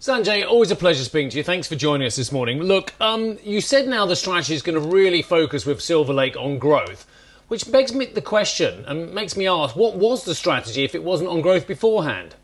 Sanjay, 0.00 0.46
always 0.46 0.70
a 0.70 0.76
pleasure 0.76 1.04
speaking 1.04 1.28
to 1.30 1.36
you. 1.36 1.44
Thanks 1.44 1.68
for 1.68 1.76
joining 1.76 2.06
us 2.06 2.16
this 2.16 2.32
morning. 2.32 2.62
Look, 2.62 2.94
um, 3.00 3.38
you 3.44 3.60
said 3.60 3.86
now 3.86 4.06
the 4.06 4.16
strategy 4.16 4.54
is 4.54 4.62
going 4.62 4.80
to 4.80 4.88
really 4.88 5.20
focus 5.20 5.66
with 5.66 5.80
Silver 5.82 6.14
Lake 6.14 6.36
on 6.36 6.58
growth, 6.58 7.06
which 7.48 7.70
begs 7.70 7.92
me 7.92 8.06
the 8.06 8.22
question 8.22 8.84
and 8.86 9.12
makes 9.12 9.36
me 9.36 9.46
ask, 9.46 9.76
what 9.76 9.96
was 9.96 10.24
the 10.24 10.34
strategy 10.34 10.84
if 10.84 10.94
it 10.94 11.04
wasn't 11.04 11.28
on 11.28 11.42
growth 11.42 11.66
beforehand? 11.66 12.34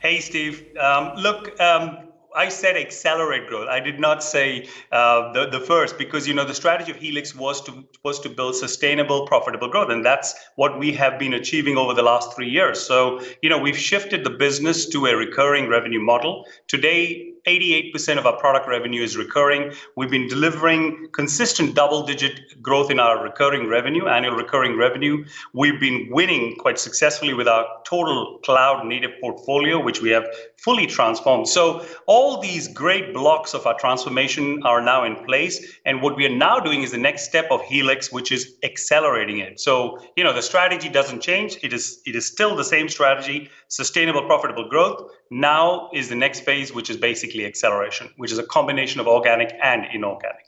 Hey, 0.00 0.20
Steve. 0.20 0.64
Um, 0.78 1.16
look, 1.16 1.58
um, 1.60 2.11
I 2.34 2.48
said 2.48 2.76
accelerate 2.76 3.48
growth. 3.48 3.68
I 3.68 3.80
did 3.80 4.00
not 4.00 4.22
say 4.22 4.68
uh, 4.90 5.32
the 5.32 5.46
the 5.46 5.60
first 5.60 5.98
because 5.98 6.26
you 6.26 6.34
know 6.34 6.44
the 6.44 6.54
strategy 6.54 6.90
of 6.90 6.98
Helix 6.98 7.34
was 7.34 7.60
to 7.62 7.84
was 8.02 8.20
to 8.20 8.28
build 8.28 8.56
sustainable, 8.56 9.26
profitable 9.26 9.68
growth, 9.68 9.90
and 9.90 10.04
that's 10.04 10.34
what 10.56 10.78
we 10.78 10.92
have 10.92 11.18
been 11.18 11.34
achieving 11.34 11.76
over 11.76 11.94
the 11.94 12.02
last 12.02 12.34
three 12.34 12.48
years. 12.48 12.80
So 12.80 13.20
you 13.42 13.50
know 13.50 13.58
we've 13.58 13.78
shifted 13.78 14.24
the 14.24 14.30
business 14.30 14.86
to 14.90 15.06
a 15.06 15.16
recurring 15.16 15.68
revenue 15.68 16.00
model. 16.00 16.46
Today, 16.68 17.31
88% 17.46 18.18
of 18.18 18.26
our 18.26 18.38
product 18.38 18.68
revenue 18.68 19.02
is 19.02 19.16
recurring. 19.16 19.72
We've 19.96 20.10
been 20.10 20.28
delivering 20.28 21.08
consistent 21.12 21.74
double 21.74 22.06
digit 22.06 22.62
growth 22.62 22.88
in 22.88 23.00
our 23.00 23.20
recurring 23.20 23.68
revenue, 23.68 24.06
annual 24.06 24.36
recurring 24.36 24.78
revenue. 24.78 25.24
We've 25.52 25.80
been 25.80 26.08
winning 26.10 26.54
quite 26.60 26.78
successfully 26.78 27.34
with 27.34 27.48
our 27.48 27.66
total 27.84 28.38
cloud 28.44 28.86
native 28.86 29.10
portfolio, 29.20 29.82
which 29.82 30.00
we 30.00 30.10
have 30.10 30.24
fully 30.56 30.86
transformed. 30.86 31.48
So, 31.48 31.84
all 32.06 32.40
these 32.40 32.68
great 32.68 33.12
blocks 33.12 33.54
of 33.54 33.66
our 33.66 33.76
transformation 33.76 34.62
are 34.62 34.80
now 34.80 35.02
in 35.02 35.16
place. 35.24 35.78
And 35.84 36.00
what 36.00 36.16
we 36.16 36.24
are 36.26 36.36
now 36.36 36.60
doing 36.60 36.82
is 36.82 36.92
the 36.92 36.98
next 36.98 37.24
step 37.24 37.46
of 37.50 37.60
Helix, 37.62 38.12
which 38.12 38.30
is 38.30 38.54
accelerating 38.62 39.38
it. 39.38 39.58
So, 39.58 39.98
you 40.16 40.22
know, 40.22 40.32
the 40.32 40.42
strategy 40.42 40.88
doesn't 40.88 41.20
change. 41.22 41.58
It 41.64 41.72
is 41.72 42.00
it 42.06 42.14
is 42.14 42.24
still 42.24 42.54
the 42.54 42.64
same 42.64 42.88
strategy, 42.88 43.50
sustainable 43.66 44.26
profitable 44.26 44.68
growth. 44.68 45.10
Now 45.30 45.90
is 45.92 46.08
the 46.08 46.14
next 46.14 46.40
phase, 46.40 46.72
which 46.72 46.90
is 46.90 46.98
basically 47.32 47.46
acceleration, 47.46 48.10
which 48.16 48.32
is 48.32 48.38
a 48.38 48.44
combination 48.44 49.00
of 49.00 49.06
organic 49.06 49.52
and 49.62 49.86
inorganic. 49.92 50.46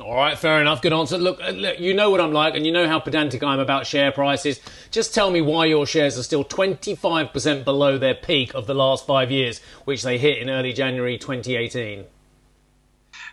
All 0.00 0.14
right, 0.14 0.38
fair 0.38 0.60
enough. 0.60 0.80
Good 0.80 0.94
answer. 0.94 1.18
Look, 1.18 1.40
uh, 1.42 1.50
look, 1.50 1.78
you 1.78 1.92
know 1.92 2.10
what 2.10 2.20
I'm 2.20 2.32
like, 2.32 2.54
and 2.54 2.64
you 2.64 2.72
know 2.72 2.86
how 2.86 3.00
pedantic 3.00 3.42
I 3.42 3.52
am 3.52 3.60
about 3.60 3.86
share 3.86 4.12
prices. 4.12 4.60
Just 4.90 5.14
tell 5.14 5.30
me 5.30 5.42
why 5.42 5.66
your 5.66 5.84
shares 5.84 6.16
are 6.16 6.22
still 6.22 6.44
25% 6.44 7.64
below 7.64 7.98
their 7.98 8.14
peak 8.14 8.54
of 8.54 8.66
the 8.66 8.74
last 8.74 9.06
five 9.06 9.30
years, 9.30 9.60
which 9.84 10.02
they 10.02 10.16
hit 10.16 10.38
in 10.38 10.48
early 10.48 10.72
January 10.72 11.18
2018. 11.18 12.04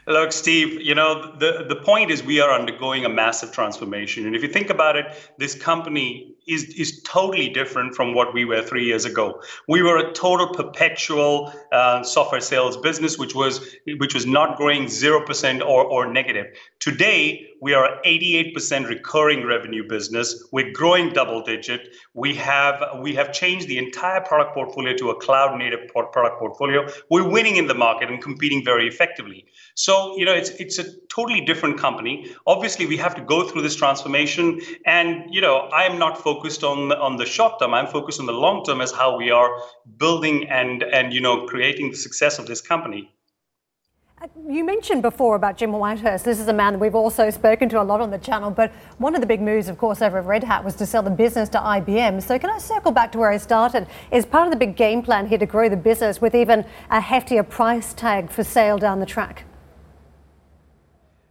Look, 0.08 0.34
Steve, 0.34 0.82
you 0.82 0.96
know, 0.96 1.36
the, 1.38 1.66
the 1.70 1.76
point 1.76 2.12
is 2.12 2.24
we 2.24 2.42
are 2.42 2.52
undergoing 2.52 3.06
a 3.06 3.10
massive 3.10 3.52
transformation. 3.52 4.26
And 4.26 4.36
if 4.36 4.42
you 4.42 4.50
think 4.50 4.70
about 4.70 4.98
it, 4.98 5.06
this 5.38 5.56
company 5.56 6.37
is, 6.48 6.64
is 6.76 7.02
totally 7.04 7.50
different 7.50 7.96
from 7.96 8.14
what 8.14 8.34
we 8.34 8.46
were 8.46 8.62
three 8.62 8.86
years 8.86 9.06
ago. 9.06 9.42
We 9.68 9.82
were 9.82 9.98
a 9.98 10.14
total 10.14 10.48
perpetual 10.54 11.54
uh, 11.72 12.04
software 12.04 12.42
sales 12.42 12.78
business, 12.78 13.18
which 13.18 13.36
was 13.36 13.76
which 13.98 14.14
was 14.14 14.26
not 14.26 14.58
growing 14.58 14.88
zero 14.88 15.26
percent 15.26 15.62
or, 15.62 15.84
or 15.84 16.12
negative. 16.12 16.48
Today, 16.80 17.48
we 17.62 17.74
are 17.74 18.00
88% 18.06 18.88
recurring 18.88 19.46
revenue 19.46 19.88
business. 19.88 20.48
We're 20.52 20.72
growing 20.72 21.10
double 21.10 21.42
digit. 21.42 21.96
We 22.14 22.36
have 22.36 22.84
we 23.00 23.16
have 23.16 23.32
changed 23.34 23.68
the 23.68 23.78
entire 23.78 24.22
product 24.22 24.54
portfolio 24.54 24.96
to 24.98 25.10
a 25.10 25.16
cloud 25.20 25.58
native 25.58 25.88
product 25.88 26.40
portfolio. 26.40 26.88
We're 27.10 27.28
winning 27.28 27.58
in 27.58 27.68
the 27.68 27.74
market 27.74 28.10
and 28.10 28.22
competing 28.22 28.64
very 28.64 28.88
effectively. 28.88 29.46
So 29.76 30.16
you 30.18 30.26
know 30.26 30.34
it's 30.34 30.52
it's 30.52 30.78
a 30.78 30.86
totally 31.10 31.42
different 31.42 31.80
company. 31.80 32.32
Obviously, 32.46 32.86
we 32.86 32.98
have 32.98 33.16
to 33.16 33.22
go 33.22 33.48
through 33.48 33.64
this 33.64 33.76
transformation, 33.76 34.62
and 34.86 35.34
you 35.34 35.42
know 35.42 35.58
I 35.74 35.84
am 35.84 35.98
not 35.98 36.18
focused 36.18 36.64
on 36.64 36.92
on 36.92 37.18
the 37.18 37.26
short 37.26 37.60
term. 37.60 37.74
I'm 37.74 37.88
focused 37.88 38.20
on 38.20 38.26
the 38.26 38.34
long 38.34 38.64
term 38.64 38.82
as 38.82 38.92
how 38.92 39.18
we 39.18 39.32
are 39.32 39.50
building 39.98 40.48
and 40.50 40.84
and 40.84 41.14
you 41.14 41.22
know 41.22 41.46
creating 41.48 41.92
the 41.92 41.98
success 41.98 42.40
of 42.40 42.46
this 42.46 42.62
company. 42.62 43.12
Uh, 44.20 44.26
you 44.50 44.64
mentioned 44.64 45.04
before 45.04 45.36
about 45.36 45.58
Jim 45.58 45.72
Whitehurst. 45.72 46.24
This 46.24 46.40
is 46.40 46.48
a 46.48 46.54
man 46.54 46.74
that 46.74 46.80
we've 46.80 46.96
also 46.96 47.30
spoken 47.30 47.70
to 47.70 47.80
a 47.80 47.84
lot 47.84 48.02
on 48.02 48.10
the 48.10 48.18
channel. 48.18 48.50
But 48.50 48.72
one 48.98 49.14
of 49.14 49.22
the 49.22 49.28
big 49.28 49.42
moves, 49.42 49.68
of 49.68 49.78
course, 49.78 50.02
over 50.02 50.18
at 50.18 50.26
Red 50.26 50.44
Hat 50.44 50.66
was 50.66 50.76
to 50.78 50.88
sell 50.88 51.04
the 51.04 51.12
business 51.12 51.50
to 51.50 51.60
IBM. 51.60 52.24
So 52.24 52.40
can 52.40 52.50
I 52.50 52.58
circle 52.58 52.92
back 52.92 53.12
to 53.12 53.20
where 53.20 53.30
I 53.30 53.38
started? 53.38 53.86
Is 54.12 54.26
part 54.26 54.48
of 54.48 54.52
the 54.52 54.58
big 54.58 54.76
game 54.76 55.04
plan 55.04 55.28
here 55.28 55.38
to 55.38 55.46
grow 55.46 55.70
the 55.70 55.78
business 55.78 56.20
with 56.20 56.34
even 56.34 56.66
a 56.90 57.00
heftier 57.00 57.48
price 57.48 57.94
tag 57.94 58.32
for 58.32 58.44
sale 58.44 58.80
down 58.80 59.00
the 59.00 59.06
track? 59.06 59.47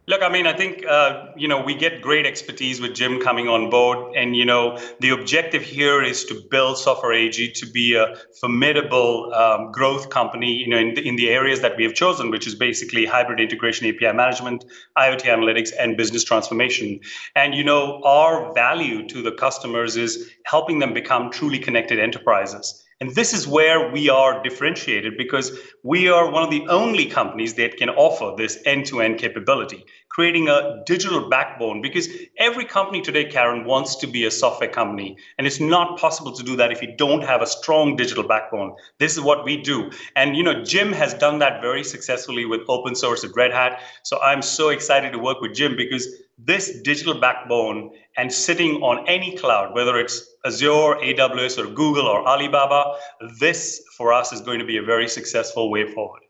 Look, 0.09 0.23
I 0.23 0.29
mean, 0.29 0.47
I 0.47 0.53
think 0.53 0.85
uh, 0.87 1.33
you 1.35 1.49
know 1.49 1.61
we 1.61 1.75
get 1.75 2.01
great 2.01 2.25
expertise 2.25 2.79
with 2.79 2.95
Jim 2.95 3.19
coming 3.19 3.49
on 3.49 3.69
board, 3.69 4.15
and 4.15 4.37
you 4.37 4.45
know 4.45 4.79
the 5.01 5.09
objective 5.09 5.61
here 5.63 6.01
is 6.01 6.23
to 6.25 6.41
build 6.49 6.77
Software 6.77 7.11
AG 7.11 7.51
to 7.51 7.65
be 7.65 7.95
a 7.95 8.15
formidable 8.39 9.33
um, 9.33 9.73
growth 9.73 10.09
company. 10.09 10.53
You 10.53 10.69
know, 10.69 10.77
in 10.77 10.93
the, 10.93 11.05
in 11.05 11.17
the 11.17 11.29
areas 11.29 11.59
that 11.59 11.75
we 11.75 11.83
have 11.83 11.93
chosen, 11.93 12.31
which 12.31 12.47
is 12.47 12.55
basically 12.55 13.05
hybrid 13.05 13.41
integration, 13.41 13.85
API 13.85 14.15
management, 14.15 14.63
IoT 14.97 15.23
analytics, 15.23 15.71
and 15.77 15.97
business 15.97 16.23
transformation. 16.23 17.01
And 17.35 17.53
you 17.53 17.65
know, 17.65 18.01
our 18.03 18.53
value 18.53 19.05
to 19.09 19.21
the 19.21 19.33
customers 19.33 19.97
is 19.97 20.31
helping 20.45 20.79
them 20.79 20.93
become 20.93 21.31
truly 21.31 21.59
connected 21.59 21.99
enterprises. 21.99 22.81
And 22.99 23.13
this 23.13 23.31
is 23.31 23.47
where 23.47 23.91
we 23.91 24.09
are 24.09 24.41
differentiated 24.41 25.17
because 25.17 25.51
we 25.83 26.09
are 26.09 26.31
one 26.31 26.41
of 26.41 26.49
the 26.49 26.67
only 26.67 27.05
companies 27.05 27.53
that 27.53 27.77
can 27.77 27.89
offer 27.89 28.33
this 28.35 28.57
end 28.65 28.87
to 28.87 29.01
end 29.01 29.19
capability, 29.19 29.85
creating 30.09 30.49
a 30.49 30.81
digital 30.83 31.29
backbone. 31.29 31.83
Because 31.83 32.09
every 32.39 32.65
company 32.65 33.01
today, 33.01 33.25
Karen, 33.25 33.65
wants 33.65 33.97
to 33.97 34.07
be 34.07 34.25
a 34.25 34.31
software 34.31 34.69
company. 34.69 35.15
And 35.37 35.45
it's 35.45 35.59
not 35.59 35.99
possible 35.99 36.31
to 36.31 36.43
do 36.43 36.55
that 36.55 36.71
if 36.71 36.81
you 36.81 36.95
don't 36.97 37.23
have 37.23 37.43
a 37.43 37.47
strong 37.47 37.95
digital 37.95 38.27
backbone. 38.27 38.75
This 38.97 39.15
is 39.15 39.21
what 39.21 39.45
we 39.45 39.61
do. 39.61 39.91
And, 40.15 40.35
you 40.35 40.41
know, 40.41 40.63
Jim 40.63 40.91
has 40.93 41.13
done 41.13 41.37
that 41.39 41.61
very 41.61 41.83
successfully 41.83 42.45
with 42.45 42.61
open 42.67 42.95
source 42.95 43.23
at 43.23 43.35
Red 43.35 43.51
Hat. 43.51 43.79
So 44.01 44.19
I'm 44.21 44.41
so 44.41 44.69
excited 44.69 45.11
to 45.13 45.19
work 45.19 45.39
with 45.39 45.53
Jim 45.53 45.75
because 45.75 46.07
this 46.37 46.81
digital 46.81 47.19
backbone 47.19 47.91
and 48.15 48.31
sitting 48.31 48.81
on 48.81 49.07
any 49.07 49.35
cloud, 49.35 49.73
whether 49.73 49.97
it's 49.97 50.35
Azure, 50.45 50.95
AWS, 51.01 51.57
or 51.57 51.67
Google 51.73 52.07
or 52.07 52.27
Alibaba, 52.27 52.95
this 53.39 53.83
for 53.97 54.13
us 54.13 54.31
is 54.31 54.41
going 54.41 54.59
to 54.59 54.65
be 54.65 54.77
a 54.77 54.83
very 54.83 55.07
successful 55.07 55.71
way 55.71 55.91
forward. 55.91 56.21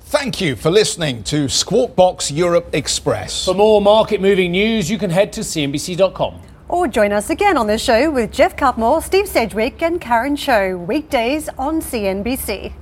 Thank 0.00 0.40
you 0.40 0.56
for 0.56 0.70
listening 0.70 1.22
to 1.24 1.48
Squawk 1.48 1.94
Box 1.94 2.30
Europe 2.30 2.68
Express. 2.72 3.44
For 3.44 3.54
more 3.54 3.80
market 3.80 4.20
moving 4.20 4.52
news, 4.52 4.90
you 4.90 4.98
can 4.98 5.10
head 5.10 5.32
to 5.34 5.42
CNBC.com. 5.42 6.40
Or 6.68 6.88
join 6.88 7.12
us 7.12 7.30
again 7.30 7.56
on 7.56 7.66
the 7.66 7.78
show 7.78 8.10
with 8.10 8.32
Geoff 8.32 8.56
Cutmore, 8.56 9.02
Steve 9.02 9.28
Sedgwick, 9.28 9.82
and 9.82 10.00
Karen 10.00 10.36
Tso, 10.36 10.76
weekdays 10.76 11.48
on 11.58 11.80
CNBC. 11.80 12.72